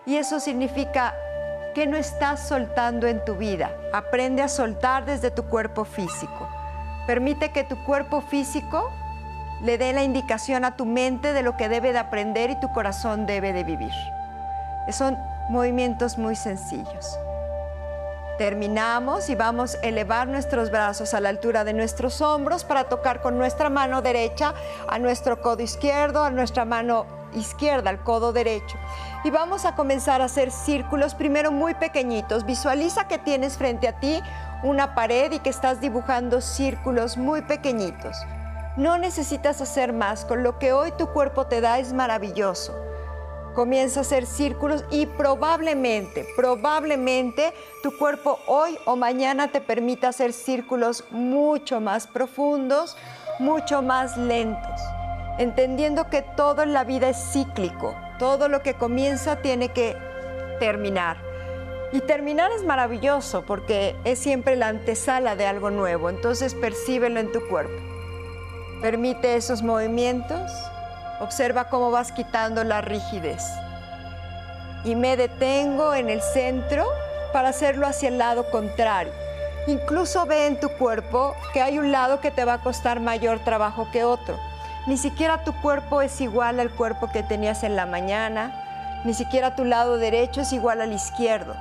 Y 0.06 0.16
eso 0.16 0.40
significa 0.40 1.14
¿Qué 1.76 1.86
no 1.86 1.98
estás 1.98 2.48
soltando 2.48 3.06
en 3.06 3.24
tu 3.24 3.36
vida? 3.36 3.72
Aprende 3.94 4.42
a 4.42 4.48
soltar 4.48 5.06
desde 5.06 5.30
tu 5.30 5.44
cuerpo 5.44 5.86
físico. 5.86 6.50
Permite 7.06 7.52
que 7.52 7.64
tu 7.64 7.82
cuerpo 7.86 8.22
físico 8.22 8.92
le 9.62 9.78
dé 9.78 9.94
la 9.94 10.04
indicación 10.04 10.66
a 10.66 10.76
tu 10.76 10.86
mente 10.86 11.34
de 11.34 11.44
lo 11.44 11.58
que 11.58 11.70
debe 11.70 11.92
de 11.92 12.00
aprender 12.00 12.50
y 12.50 12.60
tu 12.60 12.72
corazón 12.72 13.26
debe 13.26 13.54
de 13.54 13.64
vivir. 13.64 13.94
Son 14.92 15.18
movimientos 15.50 16.18
muy 16.18 16.36
sencillos. 16.36 17.20
Terminamos 18.38 19.30
y 19.30 19.36
vamos 19.36 19.76
a 19.76 19.88
elevar 19.88 20.28
nuestros 20.28 20.72
brazos 20.72 21.14
a 21.14 21.20
la 21.20 21.30
altura 21.30 21.66
de 21.66 21.74
nuestros 21.74 22.22
hombros 22.22 22.64
para 22.64 22.86
tocar 22.86 23.22
con 23.22 23.38
nuestra 23.38 23.70
mano 23.70 24.02
derecha 24.02 24.54
a 24.88 24.98
nuestro 24.98 25.42
codo 25.42 25.62
izquierdo, 25.62 26.24
a 26.24 26.30
nuestra 26.30 26.64
mano 26.64 27.06
izquierda, 27.34 27.90
al 27.90 28.02
codo 28.02 28.32
derecho 28.32 28.78
y 29.24 29.32
vamos 29.32 29.66
a 29.66 29.76
comenzar 29.76 30.22
a 30.22 30.26
hacer 30.26 30.52
círculos 30.52 31.14
primero 31.16 31.52
muy 31.52 31.74
pequeñitos. 31.74 32.46
Visualiza 32.46 33.08
que 33.08 33.18
tienes 33.18 33.58
frente 33.58 33.88
a 33.88 34.00
ti 34.00 34.22
una 34.64 34.96
pared 34.96 35.32
y 35.32 35.40
que 35.40 35.50
estás 35.50 35.82
dibujando 35.82 36.42
círculos 36.42 37.18
muy 37.18 37.42
pequeñitos. 37.42 38.18
No 38.80 38.98
necesitas 38.98 39.62
hacer 39.62 39.94
más, 39.94 40.26
con 40.26 40.42
lo 40.42 40.58
que 40.58 40.74
hoy 40.74 40.92
tu 40.94 41.10
cuerpo 41.10 41.46
te 41.46 41.62
da 41.62 41.78
es 41.78 41.94
maravilloso. 41.94 42.74
Comienza 43.54 44.00
a 44.00 44.02
hacer 44.02 44.26
círculos 44.26 44.84
y 44.90 45.06
probablemente, 45.06 46.26
probablemente 46.36 47.54
tu 47.84 47.96
cuerpo 47.96 48.40
hoy 48.48 48.80
o 48.86 48.96
mañana 48.96 49.52
te 49.52 49.62
permita 49.62 50.08
hacer 50.08 50.34
círculos 50.34 51.04
mucho 51.12 51.80
más 51.80 52.08
profundos, 52.08 52.98
mucho 53.38 53.84
más 53.84 54.18
lentos, 54.18 54.82
entendiendo 55.38 56.10
que 56.10 56.24
todo 56.24 56.64
en 56.64 56.74
la 56.74 56.84
vida 56.84 57.10
es 57.10 57.18
cíclico 57.32 57.94
todo 58.20 58.50
lo 58.50 58.62
que 58.62 58.76
comienza 58.76 59.38
tiene 59.38 59.70
que 59.70 59.96
terminar. 60.60 61.18
Y 61.92 62.02
terminar 62.02 62.52
es 62.52 62.64
maravilloso 62.64 63.44
porque 63.48 63.96
es 64.04 64.20
siempre 64.20 64.56
la 64.56 64.68
antesala 64.68 65.36
de 65.36 65.48
algo 65.48 65.72
nuevo, 65.72 66.12
entonces 66.12 66.54
percíbelo 66.54 67.20
en 67.20 67.32
tu 67.32 67.40
cuerpo. 67.48 67.89
Permite 68.82 69.36
esos 69.36 69.62
movimientos, 69.62 70.52
observa 71.20 71.66
cómo 71.66 71.92
vas 71.92 72.12
quitando 72.12 72.64
la 72.64 72.82
rigidez. 72.82 73.44
y 74.86 74.96
me 74.96 75.18
detengo 75.18 75.94
en 75.94 76.10
el 76.10 76.22
centro 76.22 76.88
para 77.34 77.50
hacerlo 77.50 77.86
hacia 77.86 78.08
el 78.08 78.18
lado 78.18 78.50
contrario. 78.50 79.12
Incluso 79.68 80.26
ve 80.26 80.48
en 80.48 80.60
tu 80.60 80.70
cuerpo 80.70 81.36
que 81.54 81.62
hay 81.62 81.78
un 81.80 81.92
lado 81.92 82.22
que 82.22 82.32
te 82.32 82.46
va 82.46 82.54
a 82.54 82.64
costar 82.64 83.00
mayor 83.02 83.40
trabajo 83.40 83.90
que 83.92 84.06
otro. 84.06 84.40
Ni 84.88 84.98
siquiera 84.98 85.44
tu 85.44 85.54
cuerpo 85.62 86.02
es 86.02 86.22
igual 86.22 86.60
al 86.62 86.72
cuerpo 86.72 87.12
que 87.12 87.24
tenías 87.24 87.64
en 87.64 87.76
la 87.76 87.86
mañana, 87.86 89.02
ni 89.04 89.14
siquiera 89.14 89.56
tu 89.56 89.66
lado 89.66 89.98
derecho 89.98 90.42
es 90.42 90.54
igual 90.54 90.80
al 90.82 90.94
izquierdo. 90.94 91.54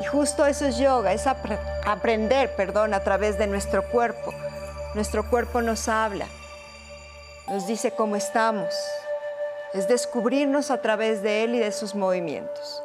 Y 0.00 0.04
justo 0.06 0.46
eso 0.46 0.66
es 0.66 0.78
yoga, 0.78 1.12
es 1.12 1.26
aprender, 1.26 2.56
perdón, 2.56 2.94
a 2.94 3.00
través 3.00 3.38
de 3.38 3.46
nuestro 3.46 3.86
cuerpo. 3.90 4.32
Nuestro 4.96 5.28
cuerpo 5.28 5.60
nos 5.60 5.90
habla, 5.90 6.26
nos 7.48 7.66
dice 7.66 7.90
cómo 7.90 8.16
estamos. 8.16 8.74
Es 9.74 9.86
descubrirnos 9.88 10.70
a 10.70 10.80
través 10.80 11.22
de 11.22 11.44
él 11.44 11.54
y 11.54 11.58
de 11.58 11.70
sus 11.70 11.94
movimientos. 11.94 12.82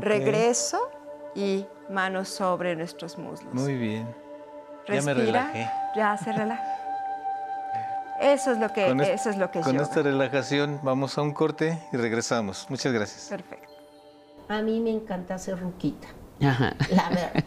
Regreso 0.00 0.90
y 1.34 1.66
manos 1.88 2.28
sobre 2.28 2.76
nuestros 2.76 3.16
muslos. 3.16 3.54
Muy 3.54 3.74
bien. 3.74 4.06
ya 4.86 5.00
me 5.00 5.14
relajé. 5.14 5.70
Ya 5.96 6.18
se 6.18 6.30
relaja. 6.30 6.62
Eso 8.20 8.52
es 8.52 8.58
lo 8.58 8.70
que, 8.74 8.90
eso 9.14 9.30
es, 9.30 9.38
lo 9.38 9.50
que 9.50 9.60
Con 9.62 9.80
esta 9.80 10.02
relajación 10.02 10.78
vamos 10.82 11.16
a 11.16 11.22
un 11.22 11.32
corte 11.32 11.78
y 11.90 11.96
regresamos. 11.96 12.66
Muchas 12.68 12.92
gracias. 12.92 13.28
Perfecto. 13.30 13.72
A 14.50 14.60
mí 14.60 14.78
me 14.80 14.90
encanta 14.90 15.36
hacer 15.36 15.58
ruquita. 15.58 16.08
Ajá. 16.42 16.74
La 16.90 17.08
verdad. 17.08 17.32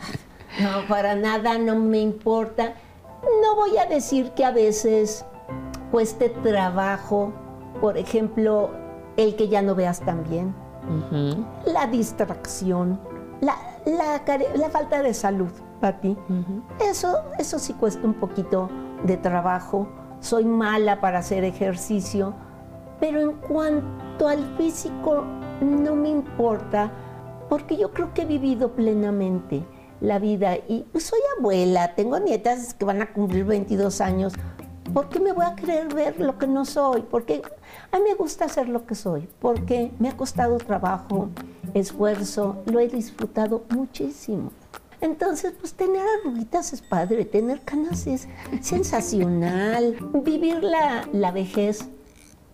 No, 0.59 0.85
para 0.87 1.13
nada 1.13 1.59
no 1.59 1.75
me 1.75 1.99
importa. 1.99 2.73
No 3.23 3.55
voy 3.55 3.77
a 3.77 3.85
decir 3.85 4.31
que 4.31 4.45
a 4.45 4.51
veces 4.51 5.25
cueste 5.91 6.29
trabajo, 6.29 7.33
por 7.81 7.97
ejemplo, 7.97 8.69
el 9.17 9.35
que 9.35 9.47
ya 9.47 9.61
no 9.61 9.75
veas 9.75 9.99
tan 10.01 10.23
bien, 10.23 10.55
la 11.65 11.87
distracción, 11.87 12.99
la, 13.41 13.55
la, 13.85 14.69
falta 14.69 15.03
de 15.03 15.13
salud 15.13 15.49
para 15.79 15.99
ti. 15.99 16.17
eso, 16.81 17.17
eso 17.37 17.59
sí 17.59 17.73
cuesta 17.73 18.05
un 18.05 18.13
poquito 18.13 18.69
de 19.03 19.17
trabajo. 19.17 19.87
Soy 20.19 20.45
mala 20.45 20.99
para 20.99 21.19
hacer 21.19 21.43
ejercicio, 21.43 22.33
pero 22.99 23.21
en 23.21 23.33
cuanto 23.33 24.27
al 24.27 24.43
físico 24.57 25.23
no 25.61 25.95
me 25.95 26.09
importa, 26.09 26.91
porque 27.49 27.77
yo 27.77 27.91
creo 27.91 28.13
que 28.13 28.23
he 28.23 28.25
vivido 28.25 28.71
plenamente 28.73 29.65
la 30.01 30.19
vida 30.19 30.57
y 30.67 30.85
pues, 30.91 31.05
soy 31.05 31.19
abuela, 31.37 31.95
tengo 31.95 32.19
nietas 32.19 32.73
que 32.73 32.85
van 32.85 33.01
a 33.01 33.13
cumplir 33.13 33.45
22 33.45 34.01
años. 34.01 34.33
¿Por 34.93 35.09
qué 35.09 35.19
me 35.19 35.33
voy 35.33 35.45
a 35.45 35.55
querer 35.55 35.93
ver 35.93 36.19
lo 36.19 36.37
que 36.37 36.47
no 36.47 36.65
soy? 36.65 37.03
Porque 37.03 37.41
a 37.91 37.97
mí 37.97 38.03
me 38.07 38.15
gusta 38.15 38.49
ser 38.49 38.69
lo 38.69 38.85
que 38.85 38.95
soy, 38.95 39.29
porque 39.39 39.91
me 39.99 40.09
ha 40.09 40.17
costado 40.17 40.57
trabajo, 40.57 41.29
esfuerzo, 41.73 42.63
lo 42.65 42.79
he 42.79 42.87
disfrutado 42.87 43.63
muchísimo. 43.69 44.51
Entonces, 45.01 45.53
pues 45.57 45.73
tener 45.73 46.01
arruguitas 46.19 46.73
es 46.73 46.81
padre, 46.81 47.23
tener 47.23 47.61
canas 47.61 48.07
es 48.07 48.27
sensacional, 48.61 49.95
vivir 50.23 50.63
la, 50.63 51.07
la 51.13 51.31
vejez 51.31 51.87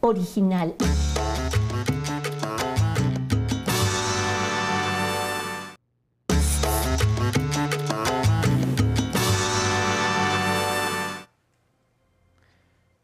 original. 0.02 0.76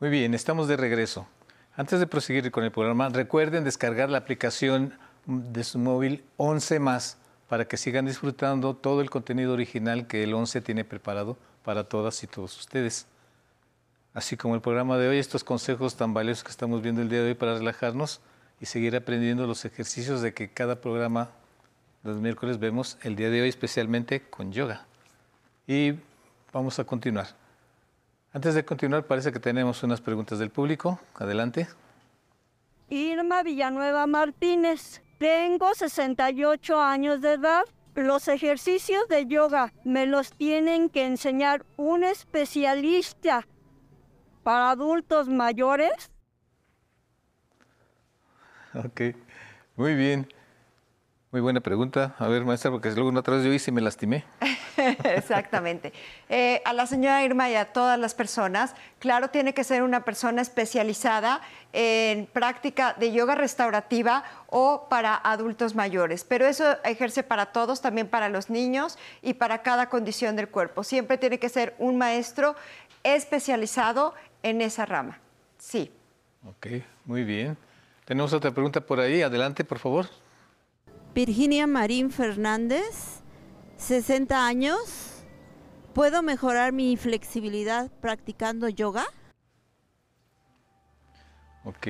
Muy 0.01 0.09
bien, 0.09 0.33
estamos 0.33 0.67
de 0.67 0.77
regreso. 0.77 1.27
Antes 1.75 1.99
de 1.99 2.07
proseguir 2.07 2.49
con 2.49 2.63
el 2.63 2.71
programa, 2.71 3.09
recuerden 3.09 3.63
descargar 3.63 4.09
la 4.09 4.17
aplicación 4.17 4.97
de 5.27 5.63
su 5.63 5.77
móvil 5.77 6.23
11 6.37 6.79
más 6.79 7.19
para 7.47 7.67
que 7.67 7.77
sigan 7.77 8.07
disfrutando 8.07 8.75
todo 8.75 9.01
el 9.01 9.11
contenido 9.11 9.53
original 9.53 10.07
que 10.07 10.23
el 10.23 10.33
11 10.33 10.61
tiene 10.61 10.85
preparado 10.85 11.37
para 11.63 11.83
todas 11.83 12.23
y 12.23 12.25
todos 12.25 12.59
ustedes. 12.59 13.05
Así 14.15 14.37
como 14.37 14.55
el 14.55 14.61
programa 14.61 14.97
de 14.97 15.07
hoy, 15.07 15.19
estos 15.19 15.43
consejos 15.43 15.95
tan 15.95 16.15
valiosos 16.15 16.45
que 16.45 16.49
estamos 16.49 16.81
viendo 16.81 17.03
el 17.03 17.09
día 17.09 17.21
de 17.21 17.27
hoy 17.27 17.35
para 17.35 17.53
relajarnos 17.53 18.21
y 18.59 18.65
seguir 18.65 18.95
aprendiendo 18.95 19.45
los 19.45 19.65
ejercicios 19.65 20.23
de 20.23 20.33
que 20.33 20.49
cada 20.49 20.81
programa 20.81 21.29
los 22.01 22.17
miércoles 22.17 22.57
vemos 22.57 22.97
el 23.03 23.15
día 23.15 23.29
de 23.29 23.43
hoy 23.43 23.49
especialmente 23.49 24.19
con 24.19 24.51
yoga. 24.51 24.87
Y 25.67 25.93
vamos 26.51 26.79
a 26.79 26.85
continuar. 26.85 27.40
Antes 28.33 28.55
de 28.55 28.63
continuar, 28.63 29.05
parece 29.05 29.33
que 29.33 29.39
tenemos 29.39 29.83
unas 29.83 29.99
preguntas 29.99 30.39
del 30.39 30.51
público. 30.51 30.99
Adelante. 31.15 31.67
Irma 32.89 33.43
Villanueva 33.43 34.07
Martínez. 34.07 35.01
Tengo 35.19 35.73
68 35.73 36.81
años 36.81 37.21
de 37.21 37.33
edad. 37.33 37.63
Los 37.93 38.29
ejercicios 38.29 39.05
de 39.09 39.27
yoga 39.27 39.73
me 39.83 40.05
los 40.05 40.31
tienen 40.31 40.89
que 40.89 41.05
enseñar 41.05 41.65
un 41.75 42.05
especialista 42.05 43.45
para 44.43 44.71
adultos 44.71 45.27
mayores. 45.27 46.09
Ok, 48.73 49.01
muy 49.75 49.95
bien. 49.95 50.27
Muy 51.31 51.41
buena 51.41 51.59
pregunta. 51.59 52.15
A 52.17 52.27
ver, 52.27 52.45
maestra, 52.45 52.71
porque 52.71 52.91
luego 52.91 53.09
una 53.09 53.19
otra 53.19 53.35
vez 53.35 53.45
yo 53.45 53.53
hice 53.53 53.71
y 53.71 53.73
me 53.73 53.81
lastimé. 53.81 54.23
Exactamente. 55.03 55.93
Eh, 56.29 56.61
a 56.65 56.73
la 56.73 56.85
señora 56.85 57.23
Irma 57.23 57.49
y 57.49 57.55
a 57.55 57.73
todas 57.73 57.99
las 57.99 58.13
personas, 58.13 58.75
claro, 58.99 59.29
tiene 59.29 59.53
que 59.53 59.63
ser 59.63 59.83
una 59.83 60.03
persona 60.03 60.41
especializada 60.41 61.41
en 61.73 62.25
práctica 62.25 62.95
de 62.99 63.11
yoga 63.11 63.35
restaurativa 63.35 64.23
o 64.47 64.87
para 64.89 65.15
adultos 65.15 65.75
mayores, 65.75 66.23
pero 66.23 66.45
eso 66.45 66.77
ejerce 66.83 67.23
para 67.23 67.47
todos, 67.47 67.81
también 67.81 68.07
para 68.07 68.29
los 68.29 68.49
niños 68.49 68.97
y 69.21 69.33
para 69.33 69.61
cada 69.61 69.89
condición 69.89 70.35
del 70.35 70.49
cuerpo. 70.49 70.83
Siempre 70.83 71.17
tiene 71.17 71.39
que 71.39 71.49
ser 71.49 71.75
un 71.79 71.97
maestro 71.97 72.55
especializado 73.03 74.13
en 74.43 74.61
esa 74.61 74.85
rama. 74.85 75.19
Sí. 75.57 75.91
Ok, 76.47 76.67
muy 77.05 77.23
bien. 77.23 77.57
Tenemos 78.05 78.33
otra 78.33 78.51
pregunta 78.51 78.81
por 78.81 78.99
ahí. 78.99 79.21
Adelante, 79.21 79.63
por 79.63 79.79
favor. 79.79 80.07
Virginia 81.13 81.67
Marín 81.67 82.09
Fernández, 82.09 83.20
60 83.81 84.45
años. 84.45 85.23
¿Puedo 85.93 86.21
mejorar 86.21 86.71
mi 86.71 86.95
flexibilidad 86.95 87.91
practicando 87.99 88.69
yoga? 88.69 89.05
Ok, 91.65 91.87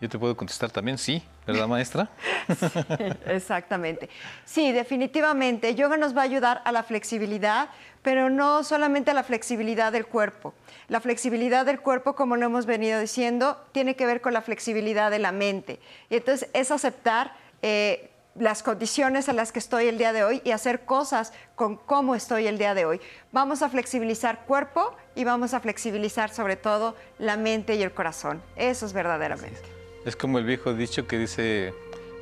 yo 0.00 0.08
te 0.08 0.18
puedo 0.18 0.36
contestar 0.36 0.70
también, 0.70 0.98
sí, 0.98 1.22
¿verdad 1.46 1.66
maestra? 1.66 2.10
exactamente. 3.26 4.10
Sí, 4.44 4.72
definitivamente, 4.72 5.74
yoga 5.74 5.96
nos 5.96 6.14
va 6.14 6.20
a 6.22 6.24
ayudar 6.24 6.60
a 6.64 6.72
la 6.72 6.82
flexibilidad, 6.82 7.70
pero 8.02 8.28
no 8.28 8.62
solamente 8.64 9.12
a 9.12 9.14
la 9.14 9.22
flexibilidad 9.22 9.92
del 9.92 10.06
cuerpo. 10.06 10.54
La 10.88 11.00
flexibilidad 11.00 11.64
del 11.64 11.80
cuerpo, 11.80 12.14
como 12.14 12.36
lo 12.36 12.46
hemos 12.46 12.66
venido 12.66 13.00
diciendo, 13.00 13.64
tiene 13.72 13.96
que 13.96 14.06
ver 14.06 14.20
con 14.20 14.34
la 14.34 14.42
flexibilidad 14.42 15.10
de 15.10 15.20
la 15.20 15.32
mente. 15.32 15.80
Y 16.10 16.16
entonces 16.16 16.50
es 16.52 16.70
aceptar 16.70 17.32
eh, 17.62 18.11
las 18.34 18.62
condiciones 18.62 19.28
en 19.28 19.36
las 19.36 19.52
que 19.52 19.58
estoy 19.58 19.86
el 19.86 19.98
día 19.98 20.12
de 20.12 20.24
hoy 20.24 20.40
y 20.44 20.52
hacer 20.52 20.84
cosas 20.84 21.32
con 21.54 21.76
cómo 21.76 22.14
estoy 22.14 22.46
el 22.46 22.58
día 22.58 22.74
de 22.74 22.84
hoy. 22.84 23.00
Vamos 23.30 23.62
a 23.62 23.68
flexibilizar 23.68 24.44
cuerpo 24.46 24.96
y 25.14 25.24
vamos 25.24 25.54
a 25.54 25.60
flexibilizar 25.60 26.30
sobre 26.30 26.56
todo 26.56 26.96
la 27.18 27.36
mente 27.36 27.74
y 27.74 27.82
el 27.82 27.92
corazón. 27.92 28.42
Eso 28.56 28.86
es 28.86 28.92
verdaderamente. 28.92 29.60
Es 30.04 30.16
como 30.16 30.38
el 30.38 30.44
viejo 30.44 30.74
dicho 30.74 31.06
que 31.06 31.18
dice 31.18 31.74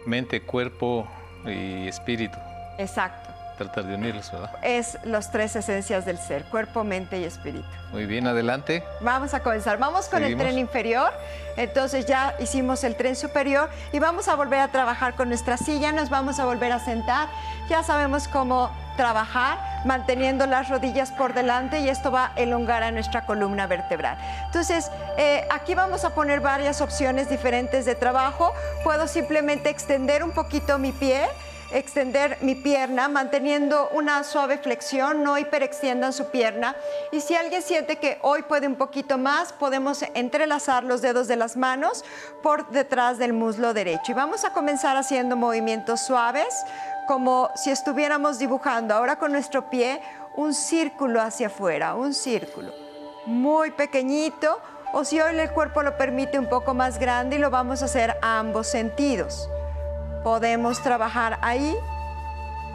mente, 0.07 0.43
cuerpo 0.43 1.07
y 1.47 1.89
espíritu. 1.89 2.39
Exacto 2.79 3.40
tratar 3.65 3.85
de 3.85 3.95
unirlos, 3.95 4.33
¿verdad? 4.33 4.51
Es 4.63 4.99
los 5.05 5.31
tres 5.31 5.55
esencias 5.55 6.07
del 6.07 6.19
ser, 6.19 6.45
cuerpo, 6.45 6.83
mente 6.83 7.19
y 7.19 7.25
espíritu. 7.25 7.67
Muy 7.93 8.07
bien, 8.07 8.27
adelante. 8.27 8.83
Vamos 9.01 9.35
a 9.35 9.41
comenzar. 9.41 9.79
Vamos 9.79 10.09
con 10.09 10.25
el 10.25 10.37
tren 10.37 10.59
inferior. 10.59 11.13
Entonces 11.57 12.07
ya 12.07 12.35
hicimos 12.39 12.85
el 12.85 12.97
tren 12.97 13.17
superior 13.17 13.69
y 13.93 13.99
vamos 13.99 14.29
a 14.29 14.35
volver 14.35 14.61
a 14.61 14.69
trabajar 14.69 15.15
con 15.15 15.29
nuestra 15.29 15.59
silla. 15.59 15.93
Nos 15.93 16.09
vamos 16.09 16.39
a 16.39 16.47
volver 16.47 16.73
a 16.73 16.79
sentar. 16.79 17.29
Ya 17.69 17.83
sabemos 17.83 18.29
cómo 18.29 18.71
trabajar 18.97 19.59
manteniendo 19.85 20.47
las 20.47 20.69
rodillas 20.69 21.11
por 21.13 21.35
delante 21.35 21.81
y 21.81 21.89
esto 21.89 22.11
va 22.11 22.33
a 22.35 22.41
elongar 22.41 22.83
a 22.83 22.91
nuestra 22.91 23.27
columna 23.27 23.67
vertebral. 23.67 24.17
Entonces, 24.47 24.91
eh, 25.19 25.47
aquí 25.51 25.75
vamos 25.75 26.05
a 26.05 26.15
poner 26.15 26.41
varias 26.41 26.81
opciones 26.81 27.29
diferentes 27.29 27.85
de 27.85 27.95
trabajo. 27.95 28.55
Puedo 28.85 29.07
simplemente 29.07 29.69
extender 29.69 30.23
un 30.23 30.31
poquito 30.33 30.79
mi 30.79 30.93
pie 30.93 31.29
extender 31.73 32.39
mi 32.41 32.55
pierna 32.55 33.09
manteniendo 33.09 33.89
una 33.93 34.25
suave 34.25 34.59
flexión, 34.59 35.23
no 35.23 35.39
hiperextiendan 35.39 36.13
su 36.13 36.27
pierna. 36.27 36.77
Y 37.13 37.21
si 37.21 37.35
alguien 37.35 37.63
siente 37.63 37.97
que 37.97 38.19
hoy 38.23 38.43
puede 38.43 38.67
un 38.67 38.77
poquito 38.77 39.19
más, 39.19 39.53
podemos 39.53 40.03
entrelazar 40.15 40.85
los 40.85 41.03
dedos 41.03 41.29
de 41.29 41.37
las 41.37 41.57
manos 41.57 42.05
por 42.43 42.71
detrás 42.71 43.19
del 43.19 43.33
muslo 43.33 43.75
derecho. 43.75 44.13
Y 44.13 44.15
vamos 44.15 44.45
a 44.45 44.53
comenzar 44.53 44.97
haciendo 44.97 45.37
movimientos 45.37 46.01
suaves, 46.01 46.55
como 47.07 47.51
si 47.55 47.71
estuviéramos 47.71 48.39
dibujando 48.39 48.95
ahora 48.95 49.17
con 49.17 49.33
nuestro 49.33 49.69
pie 49.71 50.01
un 50.37 50.55
círculo 50.55 51.21
hacia 51.21 51.49
afuera, 51.49 51.95
un 51.95 52.15
círculo 52.15 52.73
muy 53.27 53.71
pequeñito, 53.71 54.61
o 54.93 55.05
si 55.05 55.21
hoy 55.21 55.39
el 55.39 55.51
cuerpo 55.51 55.83
lo 55.83 55.97
permite 55.97 56.39
un 56.39 56.49
poco 56.49 56.75
más 56.75 56.99
grande 56.99 57.37
y 57.37 57.39
lo 57.39 57.51
vamos 57.51 57.83
a 57.83 57.85
hacer 57.85 58.17
a 58.23 58.39
ambos 58.39 58.67
sentidos 58.67 59.49
Podemos 60.23 60.83
trabajar 60.83 61.39
ahí 61.43 61.77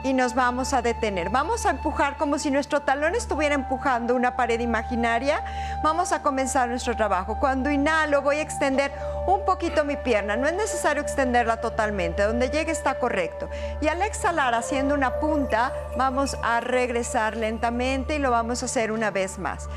y 0.05 0.13
nos 0.13 0.35
vamos 0.35 0.73
a 0.73 0.83
detener. 0.83 1.31
Vamos 1.31 1.65
a 1.65 1.71
empujar 1.71 2.15
como 2.17 2.37
si 2.37 2.51
nuestro 2.51 2.81
talón 2.81 3.15
estuviera 3.15 3.55
empujando 3.55 4.15
una 4.15 4.35
pared 4.35 4.59
imaginaria. 4.59 5.43
Vamos 5.83 6.11
a 6.11 6.21
comenzar 6.21 6.69
nuestro 6.69 6.95
trabajo. 6.95 7.39
Cuando 7.39 7.71
inhalo 7.71 8.21
voy 8.21 8.37
a 8.37 8.41
extender 8.43 8.91
un 9.25 9.43
poquito 9.45 9.83
mi 9.83 9.95
pierna. 9.97 10.37
No 10.37 10.47
es 10.47 10.53
necesario 10.53 11.01
extenderla 11.01 11.57
totalmente. 11.57 12.21
Donde 12.21 12.51
llegue 12.51 12.71
está 12.71 12.99
correcto. 12.99 13.49
Y 13.81 13.87
al 13.87 14.03
exhalar 14.03 14.53
haciendo 14.53 14.93
una 14.93 15.19
punta, 15.19 15.73
vamos 15.97 16.37
a 16.43 16.59
regresar 16.59 17.35
lentamente 17.35 18.15
y 18.15 18.19
lo 18.19 18.29
vamos 18.29 18.61
a 18.61 18.65
hacer 18.67 18.91
una 18.91 19.09
vez 19.09 19.39
más. 19.39 19.67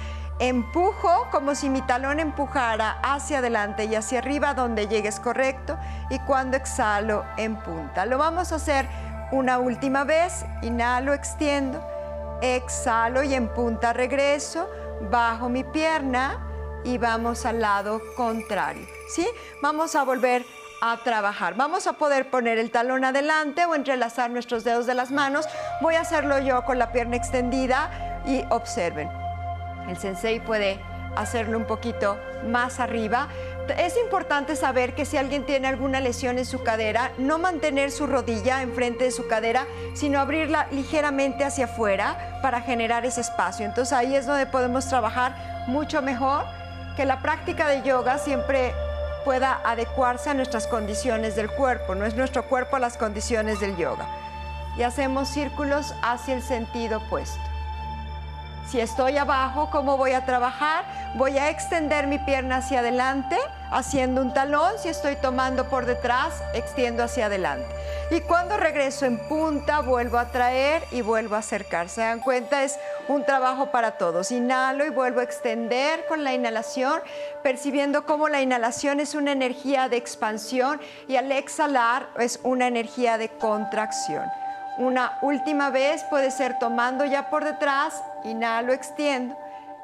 Empujo 0.40 1.26
como 1.33 1.57
si 1.57 1.68
mi 1.68 1.83
talón 1.83 2.21
empujara 2.21 2.99
hacia 3.02 3.38
adelante 3.38 3.87
y 3.87 3.97
hacia 3.97 4.21
arriba 4.21 4.54
donde 4.54 4.87
llegues 4.87 5.18
correcto. 5.18 5.76
Y 6.11 6.21
cuando 6.21 6.57
exhalo, 6.57 7.25
en 7.37 7.57
punta. 7.57 8.07
Lo 8.07 8.18
vamos 8.18 8.52
a 8.52 8.57
hacer 8.57 8.87
una 9.33 9.59
última 9.59 10.04
vez, 10.04 10.45
inhalo, 10.62 11.12
extiendo, 11.12 11.85
exhalo 12.40 13.25
y 13.25 13.35
en 13.35 13.49
punta 13.49 13.92
regreso, 13.92 14.71
bajo 15.11 15.49
mi 15.49 15.64
pierna 15.64 16.38
y 16.85 16.99
vamos 16.99 17.45
al 17.45 17.61
lado 17.61 18.00
contrario. 18.16 18.87
¿Sí? 19.09 19.26
Vamos 19.61 19.97
a 19.97 20.04
volver 20.04 20.45
a 20.80 20.97
trabajar. 20.99 21.54
Vamos 21.57 21.88
a 21.88 21.95
poder 21.95 22.30
poner 22.30 22.59
el 22.59 22.71
talón 22.71 23.04
adelante 23.04 23.66
o 23.66 23.75
entrelazar 23.75 24.30
nuestros 24.30 24.62
dedos 24.62 24.87
de 24.87 24.95
las 24.95 25.11
manos. 25.11 25.47
Voy 25.80 25.97
a 25.97 26.02
hacerlo 26.02 26.38
yo 26.38 26.64
con 26.64 26.78
la 26.78 26.92
pierna 26.92 27.16
extendida 27.16 28.23
y 28.25 28.45
observen. 28.50 29.27
El 29.88 29.97
sensei 29.97 30.40
puede 30.40 30.78
hacerlo 31.16 31.59
un 31.59 31.64
poquito 31.64 32.18
más 32.47 32.78
arriba 32.78 33.28
es 33.76 33.97
importante 33.97 34.57
saber 34.57 34.95
que 34.95 35.04
si 35.04 35.16
alguien 35.16 35.45
tiene 35.45 35.68
alguna 35.68 36.00
lesión 36.00 36.38
en 36.38 36.47
su 36.47 36.62
cadera, 36.62 37.12
no 37.18 37.38
mantener 37.38 37.90
su 37.90 38.07
rodilla 38.07 38.62
enfrente 38.62 39.04
de 39.04 39.11
su 39.11 39.26
cadera, 39.26 39.66
sino 39.95 40.21
abrirla 40.21 40.68
ligeramente 40.71 41.45
hacia 41.45 41.66
afuera 41.66 42.38
para 42.42 42.61
generar 42.61 43.04
ese 43.04 43.21
espacio. 43.21 43.66
Entonces 43.66 43.92
ahí 43.92 44.14
es 44.14 44.26
donde 44.26 44.47
podemos 44.47 44.88
trabajar 44.88 45.64
mucho 45.66 46.00
mejor, 46.02 46.45
que 46.97 47.04
la 47.04 47.21
práctica 47.21 47.68
de 47.68 47.83
yoga 47.83 48.18
siempre 48.18 48.73
pueda 49.25 49.61
adecuarse 49.64 50.30
a 50.30 50.35
nuestras 50.35 50.66
condiciones 50.66 51.37
del 51.37 51.50
cuerpo, 51.50 51.95
no 51.95 52.07
es 52.07 52.14
nuestro 52.14 52.49
cuerpo 52.49 52.78
las 52.78 52.97
condiciones 52.97 53.61
del 53.61 53.76
yoga. 53.76 54.07
Y 54.76 54.83
hacemos 54.83 55.28
círculos 55.28 55.95
hacia 56.02 56.35
el 56.35 56.42
sentido 56.42 56.99
opuesto. 56.99 57.40
Si 58.70 58.78
estoy 58.78 59.16
abajo, 59.16 59.70
¿cómo 59.70 59.96
voy 59.96 60.12
a 60.12 60.26
trabajar? 60.26 60.84
Voy 61.14 61.38
a 61.38 61.48
extender 61.48 62.06
mi 62.06 62.18
pierna 62.18 62.56
hacia 62.56 62.80
adelante, 62.80 63.38
haciendo 63.70 64.20
un 64.20 64.34
talón. 64.34 64.75
Si 64.78 64.90
estoy 64.90 65.16
tomando 65.16 65.70
por 65.70 65.87
detrás, 65.87 66.42
extiendo 66.52 67.02
hacia 67.02 67.26
adelante. 67.26 67.66
Y 68.10 68.20
cuando 68.20 68.58
regreso 68.58 69.06
en 69.06 69.26
punta, 69.26 69.80
vuelvo 69.80 70.18
a 70.18 70.26
traer 70.26 70.82
y 70.90 71.00
vuelvo 71.00 71.34
a 71.34 71.38
acercar. 71.38 71.88
Se 71.88 72.02
dan 72.02 72.20
cuenta, 72.20 72.62
es 72.62 72.78
un 73.08 73.25
trabajo 73.25 73.70
para 73.70 73.92
todos. 73.92 74.30
Inhalo 74.32 74.84
y 74.84 74.90
vuelvo 74.90 75.20
a 75.20 75.24
extender 75.24 76.04
con 76.07 76.22
la 76.22 76.35
inhalación, 76.35 77.00
percibiendo 77.42 78.04
cómo 78.04 78.28
la 78.28 78.42
inhalación 78.42 79.00
es 79.00 79.14
una 79.14 79.33
energía 79.33 79.88
de 79.88 79.96
expansión 79.96 80.78
y 81.09 81.16
al 81.16 81.33
exhalar 81.33 82.09
es 82.18 82.38
una 82.42 82.66
energía 82.66 83.16
de 83.16 83.31
contracción. 83.31 84.26
Una 84.78 85.18
última 85.22 85.70
vez 85.70 86.04
puede 86.04 86.31
ser 86.31 86.59
tomando 86.61 87.04
ya 87.04 87.31
por 87.31 87.44
detrás, 87.44 88.00
inhalo, 88.24 88.72
extiendo, 88.72 89.37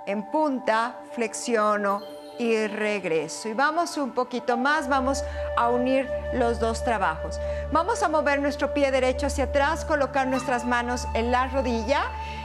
en 0.07 0.23
punta, 0.23 0.97
flexiono 1.13 2.01
y 2.39 2.67
regreso. 2.67 3.49
Y 3.49 3.55
vamos 3.55 3.97
un 3.97 4.13
poquito 4.13 4.57
más, 4.57 4.89
vamos 4.89 5.25
a 5.57 5.69
unir 5.71 6.09
los 6.33 6.59
dos 6.59 6.85
trabajos. 6.85 7.39
Vamos 7.73 8.03
a 8.03 8.09
mover 8.09 8.41
nuestro 8.41 8.75
pie 8.75 8.91
derecho 8.91 9.27
hacia 9.27 9.45
atrás, 9.45 9.85
colocar 9.85 10.27
nuestras 10.27 10.65
manos 10.65 11.07
en 11.15 11.31
la 11.31 11.47
rodilla 11.49 12.03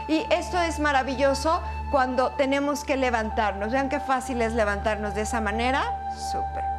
y 0.07 0.25
esto 0.29 0.59
es 0.59 0.79
maravilloso 0.79 1.61
cuando 1.91 2.31
tenemos 2.31 2.83
que 2.83 2.97
levantarnos. 2.97 3.71
Vean 3.71 3.89
qué 3.89 3.99
fácil 3.99 4.41
es 4.41 4.53
levantarnos 4.53 5.15
de 5.15 5.21
esa 5.21 5.41
manera. 5.41 5.83
Súper 6.31 6.78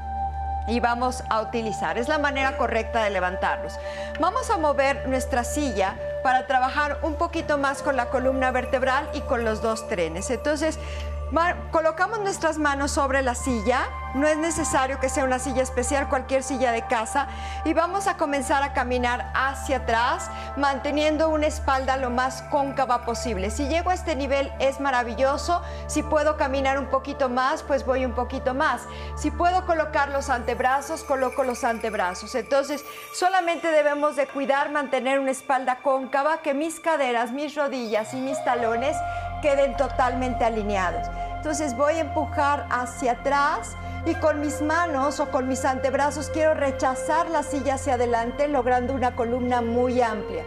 y 0.66 0.80
vamos 0.80 1.24
a 1.28 1.40
utilizar. 1.40 1.98
Es 1.98 2.08
la 2.08 2.18
manera 2.18 2.56
correcta 2.56 3.04
de 3.04 3.10
levantarnos. 3.10 3.78
Vamos 4.20 4.50
a 4.50 4.58
mover 4.58 5.08
nuestra 5.08 5.44
silla 5.44 5.96
para 6.22 6.46
trabajar 6.46 6.98
un 7.02 7.14
poquito 7.14 7.58
más 7.58 7.82
con 7.82 7.96
la 7.96 8.06
columna 8.06 8.50
vertebral 8.50 9.08
y 9.14 9.20
con 9.22 9.44
los 9.44 9.62
dos 9.62 9.88
trenes. 9.88 10.30
Entonces, 10.30 10.78
colocamos 11.70 12.20
nuestras 12.20 12.58
manos 12.58 12.90
sobre 12.90 13.22
la 13.22 13.34
silla, 13.34 13.88
no 14.14 14.26
es 14.26 14.36
necesario 14.36 14.98
que 14.98 15.08
sea 15.08 15.24
una 15.24 15.38
silla 15.38 15.62
especial, 15.62 16.08
cualquier 16.08 16.42
silla 16.42 16.72
de 16.72 16.86
casa, 16.86 17.28
y 17.64 17.72
vamos 17.72 18.08
a 18.08 18.16
comenzar 18.16 18.62
a 18.62 18.72
caminar 18.72 19.30
hacia 19.34 19.78
atrás, 19.78 20.28
manteniendo 20.56 21.28
una 21.28 21.46
espalda 21.46 21.96
lo 21.96 22.10
más 22.10 22.42
cóncava 22.50 23.04
posible. 23.04 23.50
Si 23.50 23.68
llego 23.68 23.90
a 23.90 23.94
este 23.94 24.16
nivel 24.16 24.52
es 24.58 24.80
maravilloso, 24.80 25.62
si 25.86 26.02
puedo 26.02 26.36
caminar 26.36 26.78
un 26.78 26.86
poquito 26.86 27.28
más, 27.28 27.62
pues 27.62 27.86
voy 27.86 28.04
un 28.04 28.12
poquito 28.12 28.54
más. 28.54 28.82
Si 29.16 29.30
puedo 29.30 29.64
colocar 29.66 30.08
los 30.08 30.30
antebrazos, 30.30 31.04
coloco 31.04 31.44
los 31.44 31.62
antebrazos. 31.62 32.34
Entonces, 32.34 32.84
solamente 33.14 33.70
debemos 33.70 34.16
de 34.16 34.26
cuidar, 34.26 34.70
mantener 34.70 35.20
una 35.20 35.30
espalda 35.30 35.78
cóncava, 35.82 36.38
que 36.38 36.54
mis 36.54 36.80
caderas, 36.80 37.30
mis 37.30 37.54
rodillas 37.54 38.12
y 38.14 38.16
mis 38.16 38.42
talones 38.44 38.96
queden 39.40 39.76
totalmente 39.76 40.44
alineados. 40.44 41.08
Entonces 41.36 41.76
voy 41.76 41.94
a 41.94 42.00
empujar 42.00 42.66
hacia 42.70 43.12
atrás 43.12 43.76
y 44.04 44.14
con 44.14 44.40
mis 44.40 44.60
manos 44.60 45.20
o 45.20 45.30
con 45.30 45.48
mis 45.48 45.64
antebrazos 45.64 46.30
quiero 46.30 46.54
rechazar 46.54 47.30
la 47.30 47.42
silla 47.42 47.74
hacia 47.74 47.94
adelante 47.94 48.48
logrando 48.48 48.94
una 48.94 49.16
columna 49.16 49.62
muy 49.62 50.00
amplia. 50.02 50.44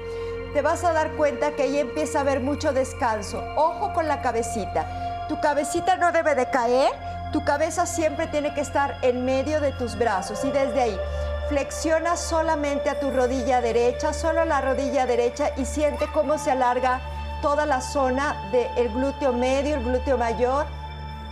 Te 0.53 0.61
vas 0.61 0.83
a 0.83 0.93
dar 0.93 1.11
cuenta 1.13 1.51
que 1.51 1.63
ahí 1.63 1.79
empieza 1.79 2.19
a 2.19 2.21
haber 2.21 2.39
mucho 2.39 2.73
descanso. 2.73 3.43
Ojo 3.55 3.91
con 3.93 4.07
la 4.07 4.21
cabecita. 4.21 5.25
Tu 5.27 5.39
cabecita 5.39 5.97
no 5.97 6.11
debe 6.11 6.35
de 6.35 6.49
caer, 6.51 6.91
tu 7.31 7.43
cabeza 7.43 7.87
siempre 7.87 8.27
tiene 8.27 8.53
que 8.53 8.61
estar 8.61 8.97
en 9.01 9.25
medio 9.25 9.61
de 9.61 9.71
tus 9.71 9.97
brazos 9.97 10.45
y 10.45 10.51
desde 10.51 10.81
ahí 10.81 10.99
flexiona 11.49 12.15
solamente 12.17 12.89
a 12.89 12.99
tu 12.99 13.09
rodilla 13.09 13.61
derecha, 13.61 14.13
solo 14.13 14.45
la 14.45 14.61
rodilla 14.61 15.05
derecha 15.05 15.51
y 15.57 15.65
siente 15.65 16.05
cómo 16.13 16.37
se 16.37 16.51
alarga 16.51 17.01
toda 17.43 17.65
la 17.65 17.81
zona 17.81 18.37
del 18.53 18.87
glúteo 18.87 19.33
medio, 19.33 19.75
el 19.75 19.83
glúteo 19.83 20.17
mayor, 20.17 20.65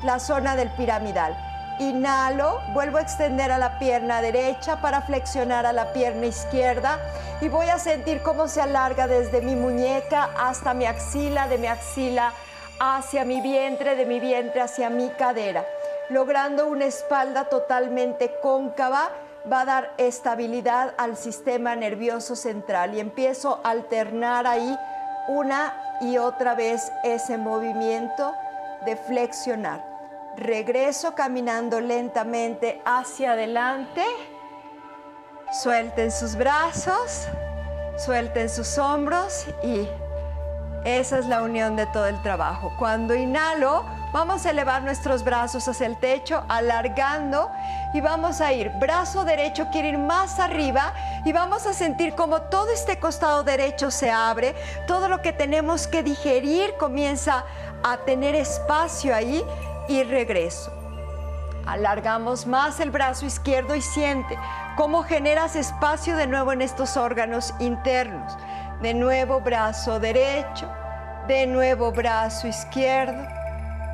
la 0.04 0.20
zona 0.20 0.58
del 0.58 0.70
piramidal. 0.72 1.38
Inhalo, 1.80 2.60
vuelvo 2.74 2.98
a 2.98 3.02
extender 3.02 3.50
a 3.50 3.58
la 3.58 3.80
pierna 3.80 4.22
derecha 4.22 4.82
para 4.82 5.02
flexionar 5.04 5.66
a 5.66 5.72
la 5.72 5.94
pierna 5.94 6.26
izquierda 6.26 7.00
y 7.40 7.48
voy 7.48 7.70
a 7.70 7.80
sentir 7.80 8.22
cómo 8.24 8.50
se 8.50 8.60
alarga 8.60 9.08
desde 9.08 9.42
mi 9.42 9.56
muñeca 9.56 10.30
hasta 10.38 10.74
mi 10.74 10.86
axila, 10.86 11.48
de 11.48 11.58
mi 11.58 11.68
axila 11.68 12.34
hacia 12.82 13.24
mi 13.24 13.40
vientre, 13.40 13.96
de 13.96 14.06
mi 14.06 14.20
vientre 14.20 14.60
hacia 14.60 14.90
mi 14.90 15.12
cadera, 15.12 15.66
logrando 16.10 16.68
una 16.68 16.86
espalda 16.88 17.46
totalmente 17.46 18.34
cóncava 18.42 19.12
va 19.50 19.62
a 19.62 19.66
dar 19.66 19.94
estabilidad 19.98 20.94
al 20.98 21.18
sistema 21.18 21.76
nervioso 21.76 22.36
central 22.36 22.96
y 22.96 23.00
empiezo 23.00 23.60
a 23.64 23.72
alternar 23.72 24.46
ahí 24.46 24.78
una 25.28 25.74
y 26.02 26.18
otra 26.18 26.56
vez 26.56 26.92
ese 27.04 27.38
movimiento 27.38 28.34
de 28.86 28.96
flexionar. 28.96 29.86
Regreso 30.36 31.14
caminando 31.14 31.82
lentamente 31.82 32.82
hacia 32.86 33.34
adelante. 33.34 34.04
Suelten 35.62 36.12
sus 36.12 36.36
brazos, 36.36 37.28
suelten 37.98 38.50
sus 38.50 38.78
hombros 38.78 39.46
y 39.62 39.88
esa 40.86 41.20
es 41.20 41.28
la 41.28 41.44
unión 41.44 41.76
de 41.76 41.86
todo 41.88 42.08
el 42.08 42.22
trabajo. 42.22 42.74
Cuando 42.80 43.14
inhalo, 43.14 43.86
vamos 44.12 44.46
a 44.46 44.52
elevar 44.52 44.82
nuestros 44.84 45.24
brazos 45.24 45.68
hacia 45.68 45.88
el 45.88 45.98
techo, 45.98 46.44
alargando 46.48 47.50
y 47.94 48.02
vamos 48.02 48.42
a 48.42 48.52
ir. 48.54 48.70
Brazo 48.72 49.24
derecho 49.24 49.68
quiere 49.72 49.90
ir 49.90 49.98
más 49.98 50.40
arriba 50.40 50.94
y 51.26 51.32
vamos 51.32 51.66
a 51.66 51.74
sentir 51.74 52.16
como 52.16 52.42
todo 52.44 52.72
este 52.72 53.00
costado 53.00 53.44
derecho 53.44 53.92
se 53.92 54.12
abre. 54.12 54.56
Todo 54.88 55.08
lo 55.08 55.22
que 55.22 55.34
tenemos 55.34 55.88
que 55.88 56.04
digerir 56.04 56.76
comienza 56.78 57.46
a 57.84 57.98
tener 57.98 58.36
espacio 58.36 59.16
ahí 59.16 59.44
y 59.88 60.04
regreso. 60.04 60.72
Alargamos 61.66 62.48
más 62.48 62.80
el 62.80 62.90
brazo 62.90 63.26
izquierdo 63.26 63.76
y 63.76 63.82
siente 63.82 64.38
cómo 64.76 65.04
generas 65.04 65.56
espacio 65.56 66.16
de 66.16 66.28
nuevo 66.28 66.52
en 66.52 66.62
estos 66.62 66.98
órganos 66.98 67.54
internos. 67.60 68.38
De 68.82 68.96
nuevo 68.96 69.42
brazo 69.42 70.00
derecho, 70.00 70.68
de 71.28 71.46
nuevo 71.46 71.92
brazo 71.92 72.48
izquierdo, 72.48 73.41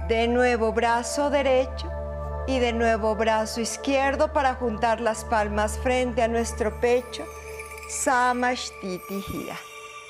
de 0.07 0.27
nuevo 0.27 0.71
brazo 0.71 1.29
derecho 1.29 1.91
y 2.47 2.59
de 2.59 2.71
nuevo 2.71 3.15
brazo 3.15 3.59
izquierdo 3.59 4.31
para 4.31 4.55
juntar 4.55 5.01
las 5.01 5.25
palmas 5.25 5.77
frente 5.79 6.21
a 6.21 6.29
nuestro 6.29 6.79
pecho. 6.79 7.25
Samashtiti 7.89 9.23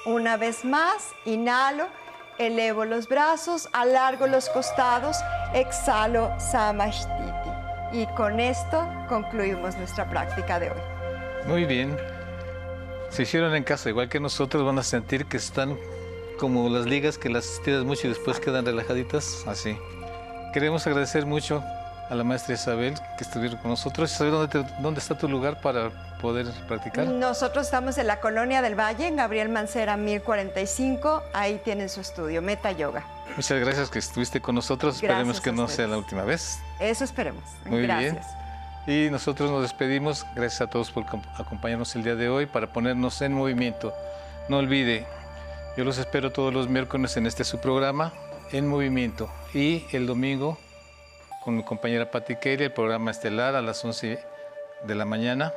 Una 0.05 0.37
vez 0.37 0.63
más, 0.63 1.13
inhalo, 1.25 1.87
elevo 2.37 2.85
los 2.85 3.07
brazos, 3.07 3.67
alargo 3.73 4.27
los 4.27 4.49
costados, 4.49 5.17
exhalo 5.55 6.31
Samashtiti. 6.39 7.49
Y 7.93 8.05
con 8.15 8.39
esto 8.39 8.87
concluimos 9.09 9.75
nuestra 9.77 10.07
práctica 10.07 10.59
de 10.59 10.69
hoy. 10.69 10.81
Muy 11.47 11.65
bien. 11.65 11.97
se 13.09 13.23
hicieron 13.23 13.55
en 13.55 13.63
casa, 13.63 13.89
igual 13.89 14.09
que 14.09 14.19
nosotros, 14.19 14.63
van 14.63 14.77
a 14.77 14.83
sentir 14.83 15.25
que 15.25 15.37
están 15.37 15.77
como 16.37 16.69
las 16.69 16.85
ligas 16.85 17.17
que 17.17 17.29
las 17.29 17.45
estiras 17.45 17.83
mucho 17.83 18.07
y 18.07 18.09
después 18.09 18.39
quedan 18.39 18.65
relajaditas, 18.65 19.43
así. 19.47 19.77
Queremos 20.53 20.87
agradecer 20.87 21.25
mucho 21.25 21.63
a 22.09 22.15
la 22.15 22.23
maestra 22.23 22.55
Isabel 22.55 22.93
que 23.17 23.23
estuvieron 23.23 23.57
con 23.57 23.71
nosotros. 23.71 24.09
¿Sabes 24.11 24.31
dónde, 24.31 24.65
dónde 24.79 24.99
está 24.99 25.17
tu 25.17 25.27
lugar 25.27 25.59
para 25.61 25.89
poder 26.21 26.47
practicar? 26.67 27.07
Nosotros 27.07 27.65
estamos 27.65 27.97
en 27.97 28.07
la 28.07 28.19
Colonia 28.19 28.61
del 28.61 28.79
Valle, 28.79 29.07
en 29.07 29.17
Gabriel 29.17 29.49
Mancera 29.49 29.97
1045. 29.97 31.23
Ahí 31.33 31.59
tienen 31.63 31.89
su 31.89 32.01
estudio, 32.01 32.41
Meta 32.41 32.71
Yoga. 32.71 33.03
Muchas 33.35 33.59
gracias 33.59 33.89
que 33.89 33.99
estuviste 33.99 34.41
con 34.41 34.55
nosotros. 34.55 34.95
esperemos 34.95 35.41
que 35.41 35.51
no 35.51 35.67
sea 35.67 35.87
la 35.87 35.97
última 35.97 36.23
vez. 36.23 36.59
Eso 36.79 37.03
esperemos. 37.03 37.43
Muy 37.65 37.83
gracias. 37.83 38.25
bien. 38.85 39.07
Y 39.07 39.11
nosotros 39.11 39.51
nos 39.51 39.61
despedimos. 39.61 40.25
Gracias 40.33 40.61
a 40.61 40.67
todos 40.67 40.91
por 40.91 41.05
acompañarnos 41.37 41.93
el 41.95 42.03
día 42.03 42.15
de 42.15 42.29
hoy 42.29 42.45
para 42.45 42.67
ponernos 42.67 43.21
en 43.21 43.33
movimiento. 43.33 43.93
No 44.47 44.59
olvide, 44.59 45.05
yo 45.77 45.83
los 45.83 45.99
espero 45.99 46.31
todos 46.31 46.51
los 46.51 46.67
miércoles 46.67 47.15
en 47.17 47.27
este 47.27 47.43
su 47.43 47.59
programa, 47.59 48.11
En 48.51 48.67
Movimiento. 48.67 49.29
Y 49.53 49.85
el 49.91 50.07
domingo 50.07 50.57
con 51.43 51.55
mi 51.55 51.63
compañera 51.63 52.09
Patti 52.09 52.35
Kelly, 52.35 52.63
el 52.63 52.73
programa 52.73 53.11
estelar 53.11 53.53
a 53.55 53.61
las 53.61 53.85
11 53.85 54.19
de 54.87 54.95
la 54.95 55.05
mañana. 55.05 55.53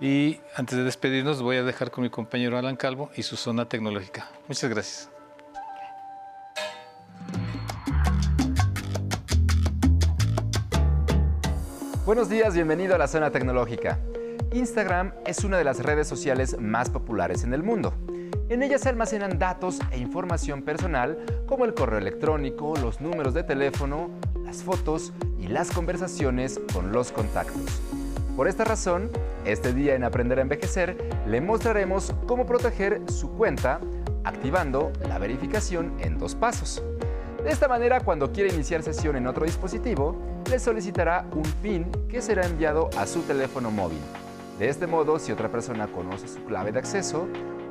Y 0.00 0.40
antes 0.56 0.76
de 0.76 0.82
despedirnos, 0.82 1.40
voy 1.42 1.58
a 1.58 1.62
dejar 1.62 1.92
con 1.92 2.02
mi 2.02 2.10
compañero 2.10 2.58
Alan 2.58 2.74
Calvo 2.74 3.08
y 3.14 3.22
su 3.22 3.36
zona 3.36 3.68
tecnológica. 3.68 4.28
Muchas 4.48 4.68
gracias. 4.68 5.08
Buenos 12.04 12.28
días, 12.28 12.52
bienvenido 12.52 12.96
a 12.96 12.98
la 12.98 13.06
zona 13.06 13.30
tecnológica. 13.30 14.00
Instagram 14.52 15.14
es 15.24 15.44
una 15.44 15.56
de 15.56 15.62
las 15.62 15.78
redes 15.78 16.08
sociales 16.08 16.58
más 16.58 16.90
populares 16.90 17.44
en 17.44 17.54
el 17.54 17.62
mundo. 17.62 17.94
En 18.52 18.62
ella 18.62 18.76
se 18.76 18.90
almacenan 18.90 19.38
datos 19.38 19.78
e 19.92 19.98
información 19.98 20.60
personal 20.60 21.16
como 21.46 21.64
el 21.64 21.72
correo 21.72 21.98
electrónico, 21.98 22.74
los 22.76 23.00
números 23.00 23.32
de 23.32 23.44
teléfono, 23.44 24.10
las 24.44 24.62
fotos 24.62 25.14
y 25.38 25.48
las 25.48 25.70
conversaciones 25.70 26.60
con 26.74 26.92
los 26.92 27.12
contactos. 27.12 27.80
Por 28.36 28.48
esta 28.48 28.64
razón, 28.64 29.10
este 29.46 29.72
día 29.72 29.94
en 29.94 30.04
Aprender 30.04 30.38
a 30.38 30.42
Envejecer 30.42 30.98
le 31.26 31.40
mostraremos 31.40 32.12
cómo 32.26 32.44
proteger 32.44 33.00
su 33.10 33.30
cuenta 33.30 33.80
activando 34.22 34.92
la 35.08 35.18
verificación 35.18 35.94
en 36.00 36.18
dos 36.18 36.34
pasos. 36.34 36.84
De 37.42 37.48
esta 37.48 37.68
manera, 37.68 38.00
cuando 38.00 38.32
quiera 38.32 38.52
iniciar 38.52 38.82
sesión 38.82 39.16
en 39.16 39.28
otro 39.28 39.46
dispositivo, 39.46 40.14
le 40.50 40.58
solicitará 40.58 41.24
un 41.32 41.50
PIN 41.62 41.90
que 42.06 42.20
será 42.20 42.44
enviado 42.44 42.90
a 42.98 43.06
su 43.06 43.22
teléfono 43.22 43.70
móvil. 43.70 44.00
De 44.58 44.68
este 44.68 44.86
modo, 44.86 45.18
si 45.18 45.32
otra 45.32 45.48
persona 45.48 45.86
conoce 45.86 46.28
su 46.28 46.44
clave 46.44 46.70
de 46.70 46.80
acceso, 46.80 47.26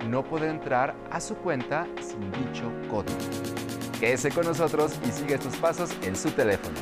no 0.07 0.23
podrá 0.23 0.49
entrar 0.49 0.95
a 1.09 1.19
su 1.19 1.35
cuenta 1.35 1.87
sin 1.99 2.31
dicho 2.31 2.71
código. 2.89 3.17
Quédese 3.99 4.31
con 4.31 4.45
nosotros 4.45 4.93
y 5.07 5.11
siga 5.11 5.35
estos 5.35 5.55
pasos 5.57 5.91
en 6.01 6.15
su 6.15 6.31
teléfono. 6.31 6.75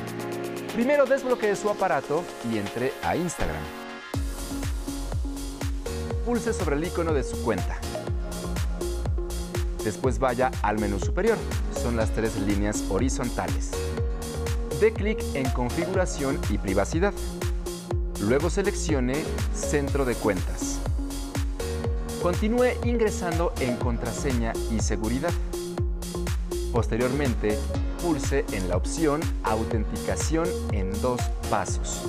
Primero 0.74 1.04
desbloquee 1.04 1.54
su 1.56 1.68
aparato 1.68 2.24
y 2.50 2.58
entre 2.58 2.92
a 3.02 3.16
Instagram. 3.16 3.62
Pulse 6.24 6.52
sobre 6.52 6.76
el 6.76 6.84
icono 6.84 7.12
de 7.12 7.24
su 7.24 7.42
cuenta. 7.42 7.78
Después 9.84 10.18
vaya 10.18 10.50
al 10.62 10.78
menú 10.78 10.98
superior. 10.98 11.36
Son 11.74 11.96
las 11.96 12.10
tres 12.10 12.36
líneas 12.40 12.84
horizontales. 12.90 13.70
Dé 14.80 14.92
clic 14.92 15.18
en 15.34 15.48
Configuración 15.50 16.38
y 16.50 16.58
Privacidad. 16.58 17.12
Luego 18.20 18.48
seleccione 18.48 19.14
Centro 19.54 20.04
de 20.04 20.14
Cuentas. 20.14 20.69
Continúe 22.22 22.72
ingresando 22.84 23.54
en 23.60 23.76
Contraseña 23.76 24.52
y 24.70 24.80
Seguridad. 24.80 25.32
Posteriormente, 26.70 27.56
pulse 28.02 28.44
en 28.52 28.68
la 28.68 28.76
opción 28.76 29.22
Autenticación 29.42 30.46
en 30.72 30.92
dos 31.00 31.22
pasos. 31.48 32.04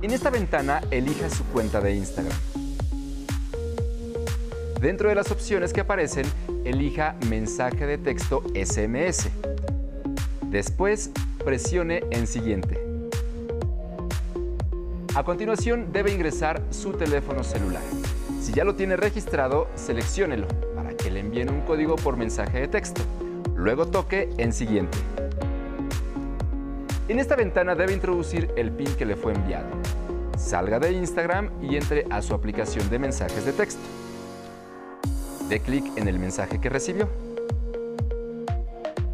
En 0.00 0.12
esta 0.12 0.30
ventana, 0.30 0.80
elija 0.90 1.28
su 1.28 1.44
cuenta 1.44 1.82
de 1.82 1.94
Instagram. 1.94 2.36
Dentro 4.80 5.10
de 5.10 5.14
las 5.14 5.30
opciones 5.30 5.74
que 5.74 5.82
aparecen, 5.82 6.24
elija 6.64 7.16
Mensaje 7.28 7.84
de 7.84 7.98
texto 7.98 8.42
SMS. 8.54 9.28
Después, 10.46 11.10
presione 11.44 12.04
en 12.10 12.26
Siguiente. 12.26 12.80
A 15.14 15.24
continuación, 15.24 15.92
debe 15.92 16.10
ingresar 16.10 16.62
su 16.70 16.94
teléfono 16.94 17.44
celular. 17.44 17.82
Si 18.40 18.52
ya 18.52 18.64
lo 18.64 18.74
tiene 18.74 18.96
registrado, 18.96 19.68
selecciónelo 19.74 20.46
que 21.02 21.10
le 21.10 21.20
envíen 21.20 21.50
un 21.50 21.62
código 21.62 21.96
por 21.96 22.16
mensaje 22.16 22.60
de 22.60 22.68
texto. 22.68 23.02
Luego 23.56 23.86
toque 23.86 24.28
en 24.38 24.52
Siguiente. 24.52 24.98
En 27.08 27.18
esta 27.18 27.36
ventana 27.36 27.74
debe 27.74 27.92
introducir 27.92 28.50
el 28.56 28.70
PIN 28.70 28.94
que 28.96 29.04
le 29.04 29.16
fue 29.16 29.32
enviado. 29.32 29.68
Salga 30.38 30.78
de 30.78 30.92
Instagram 30.92 31.50
y 31.62 31.76
entre 31.76 32.06
a 32.10 32.22
su 32.22 32.34
aplicación 32.34 32.88
de 32.88 32.98
mensajes 32.98 33.44
de 33.44 33.52
texto. 33.52 33.82
Dé 35.48 35.60
clic 35.60 35.84
en 35.96 36.08
el 36.08 36.18
mensaje 36.18 36.60
que 36.60 36.68
recibió. 36.68 37.08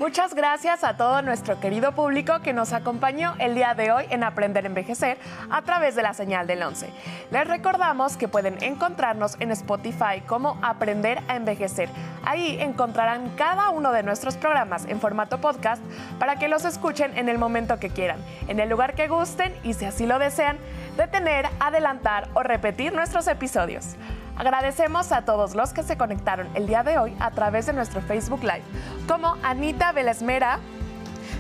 Muchas 0.04 0.34
gracias 0.34 0.84
a 0.84 0.98
todo 0.98 1.22
nuestro 1.22 1.62
querido 1.62 1.94
público 1.94 2.42
que 2.42 2.52
nos 2.52 2.74
acompañó 2.74 3.36
el 3.40 3.56
día 3.56 3.74
de 3.74 3.94
hoy 3.94 4.04
en 4.10 4.26
Aprender 4.26 4.66
a 4.66 4.68
Envejecer 4.68 5.18
a 5.50 5.62
través 5.62 5.96
de 5.96 6.04
la 6.04 6.14
señal 6.14 6.46
del 6.46 6.62
11. 6.62 6.90
Les 7.32 7.48
recordamos 7.48 8.18
que 8.18 8.28
pueden 8.28 8.62
encontrarnos 8.62 9.38
en 9.40 9.52
Spotify 9.52 10.20
como 10.28 10.60
Aprender 10.62 11.24
a 11.30 11.38
Envejecer. 11.38 11.88
Ahí 12.26 12.58
encontrarán 12.60 13.30
cada 13.38 13.70
uno 13.70 13.94
de 13.94 14.04
nuestros 14.04 14.36
programas 14.36 14.84
en 14.90 15.00
formato 15.00 15.40
podcast 15.40 15.82
para 16.20 16.36
que 16.36 16.50
los 16.50 16.66
escuchen 16.66 17.18
en 17.18 17.30
el 17.30 17.38
momento 17.38 17.80
que 17.80 17.90
quieran, 17.90 18.20
en 18.50 18.60
el 18.60 18.68
lugar 18.68 18.96
que 18.96 19.08
gusten 19.08 19.56
y 19.64 19.74
si 19.74 19.86
así 19.86 20.06
lo 20.06 20.20
desean, 20.20 20.58
detener, 20.98 21.48
adelantar 21.62 22.28
o 22.34 22.44
repetir 22.44 22.92
nuestros 22.92 23.26
episodios. 23.30 23.96
Agradecemos 24.38 25.12
a 25.12 25.24
todos 25.26 25.54
los 25.54 25.74
que 25.74 25.84
se 25.84 25.98
conectaron 25.98 26.50
el 26.56 26.66
día 26.66 26.84
de 26.84 26.98
hoy 26.98 27.16
a 27.20 27.32
través 27.32 27.68
de 27.68 27.74
nuestro 27.74 28.02
Facebook 28.02 28.42
Live, 28.42 28.64
como 29.08 29.38
Anita 29.44 29.92
Velesmera, 29.92 30.60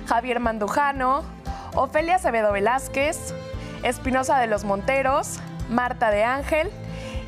Javier 0.07 0.39
Mandujano, 0.39 1.23
Ofelia 1.75 2.15
Acevedo 2.15 2.51
Velázquez, 2.51 3.33
Espinosa 3.81 4.37
de 4.37 4.47
los 4.47 4.63
Monteros, 4.63 5.39
Marta 5.69 6.11
de 6.11 6.23
Ángel 6.23 6.69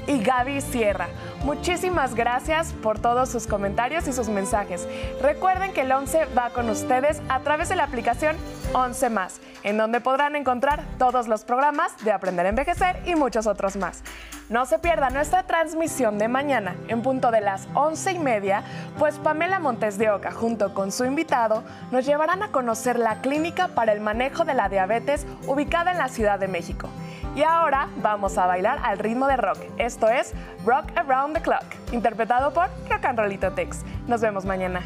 y 0.08 0.22
Gaby 0.22 0.62
Sierra. 0.62 1.08
Muchísimas 1.44 2.14
gracias 2.14 2.74
por 2.84 3.00
todos 3.00 3.30
sus 3.30 3.48
comentarios 3.48 4.08
y 4.08 4.14
sus 4.14 4.30
mensajes. 4.30 4.88
Recuerden 5.22 5.74
que 5.74 5.82
el 5.82 5.92
11 5.92 6.28
va 6.38 6.52
con 6.52 6.70
ustedes 6.70 7.22
a 7.28 7.40
través 7.40 7.70
de 7.70 7.76
la 7.76 7.84
aplicación 7.84 8.36
11 8.76 9.10
más, 9.10 9.40
en 9.64 9.78
donde 9.78 10.02
podrán 10.02 10.36
encontrar 10.36 10.84
todos 11.00 11.30
los 11.30 11.46
programas 11.46 11.96
de 12.04 12.12
Aprender 12.12 12.46
a 12.46 12.50
Envejecer 12.50 13.02
y 13.06 13.16
muchos 13.16 13.48
otros 13.48 13.78
más. 13.78 14.04
No 14.50 14.66
se 14.66 14.80
pierda 14.80 15.10
nuestra 15.10 15.44
transmisión 15.44 16.18
de 16.18 16.28
mañana 16.28 16.76
en 16.90 17.02
punto 17.02 17.32
de 17.32 17.40
las 17.40 17.70
11 17.74 18.12
y 18.12 18.20
media, 18.20 18.64
pues 19.00 19.18
Pamela 19.18 19.60
Montes 19.60 19.98
de 19.98 20.10
Oca 20.12 20.32
junto 20.32 20.74
con 20.74 20.92
su 20.92 21.06
invitado 21.06 21.64
nos 21.92 22.06
llevarán 22.06 22.44
a 22.44 22.52
conocer 22.52 23.00
la 23.00 23.22
clínica 23.22 23.70
para 23.70 23.94
el 23.94 24.02
manejo 24.02 24.44
de 24.44 24.54
la 24.54 24.68
diabetes 24.68 25.26
ubicada 25.48 25.92
en 25.92 25.98
la 25.98 26.10
Ciudad 26.10 26.38
de 26.38 26.50
México. 26.50 26.90
Y 27.34 27.44
ahora 27.44 27.88
vamos 28.04 28.38
a 28.38 28.46
bailar 28.46 28.80
al 28.84 29.00
ritmo 29.00 29.28
de 29.28 29.38
rock. 29.38 29.58
Esto 29.78 30.10
es 30.10 30.34
Rock 30.66 30.86
Around 30.96 31.36
the 31.36 31.42
Clock, 31.42 31.64
interpretado 31.94 32.54
por 32.54 32.68
Rock 32.90 33.06
and 33.06 33.20
Rollito 33.20 33.54
Tex. 33.54 33.84
Nos 34.08 34.20
vemos 34.20 34.44
mañana. 34.44 34.82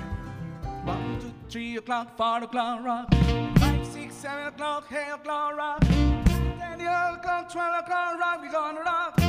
Seven 4.19 4.47
o'clock, 4.47 4.83
eight 4.91 5.13
o'clock, 5.13 5.55
rock. 5.55 5.81
Ten 5.81 6.81
o'clock, 6.81 7.49
twelve 7.49 7.83
o'clock, 7.83 8.19
rock. 8.19 8.41
We 8.41 8.49
gonna 8.49 8.81
rock. 8.81 9.28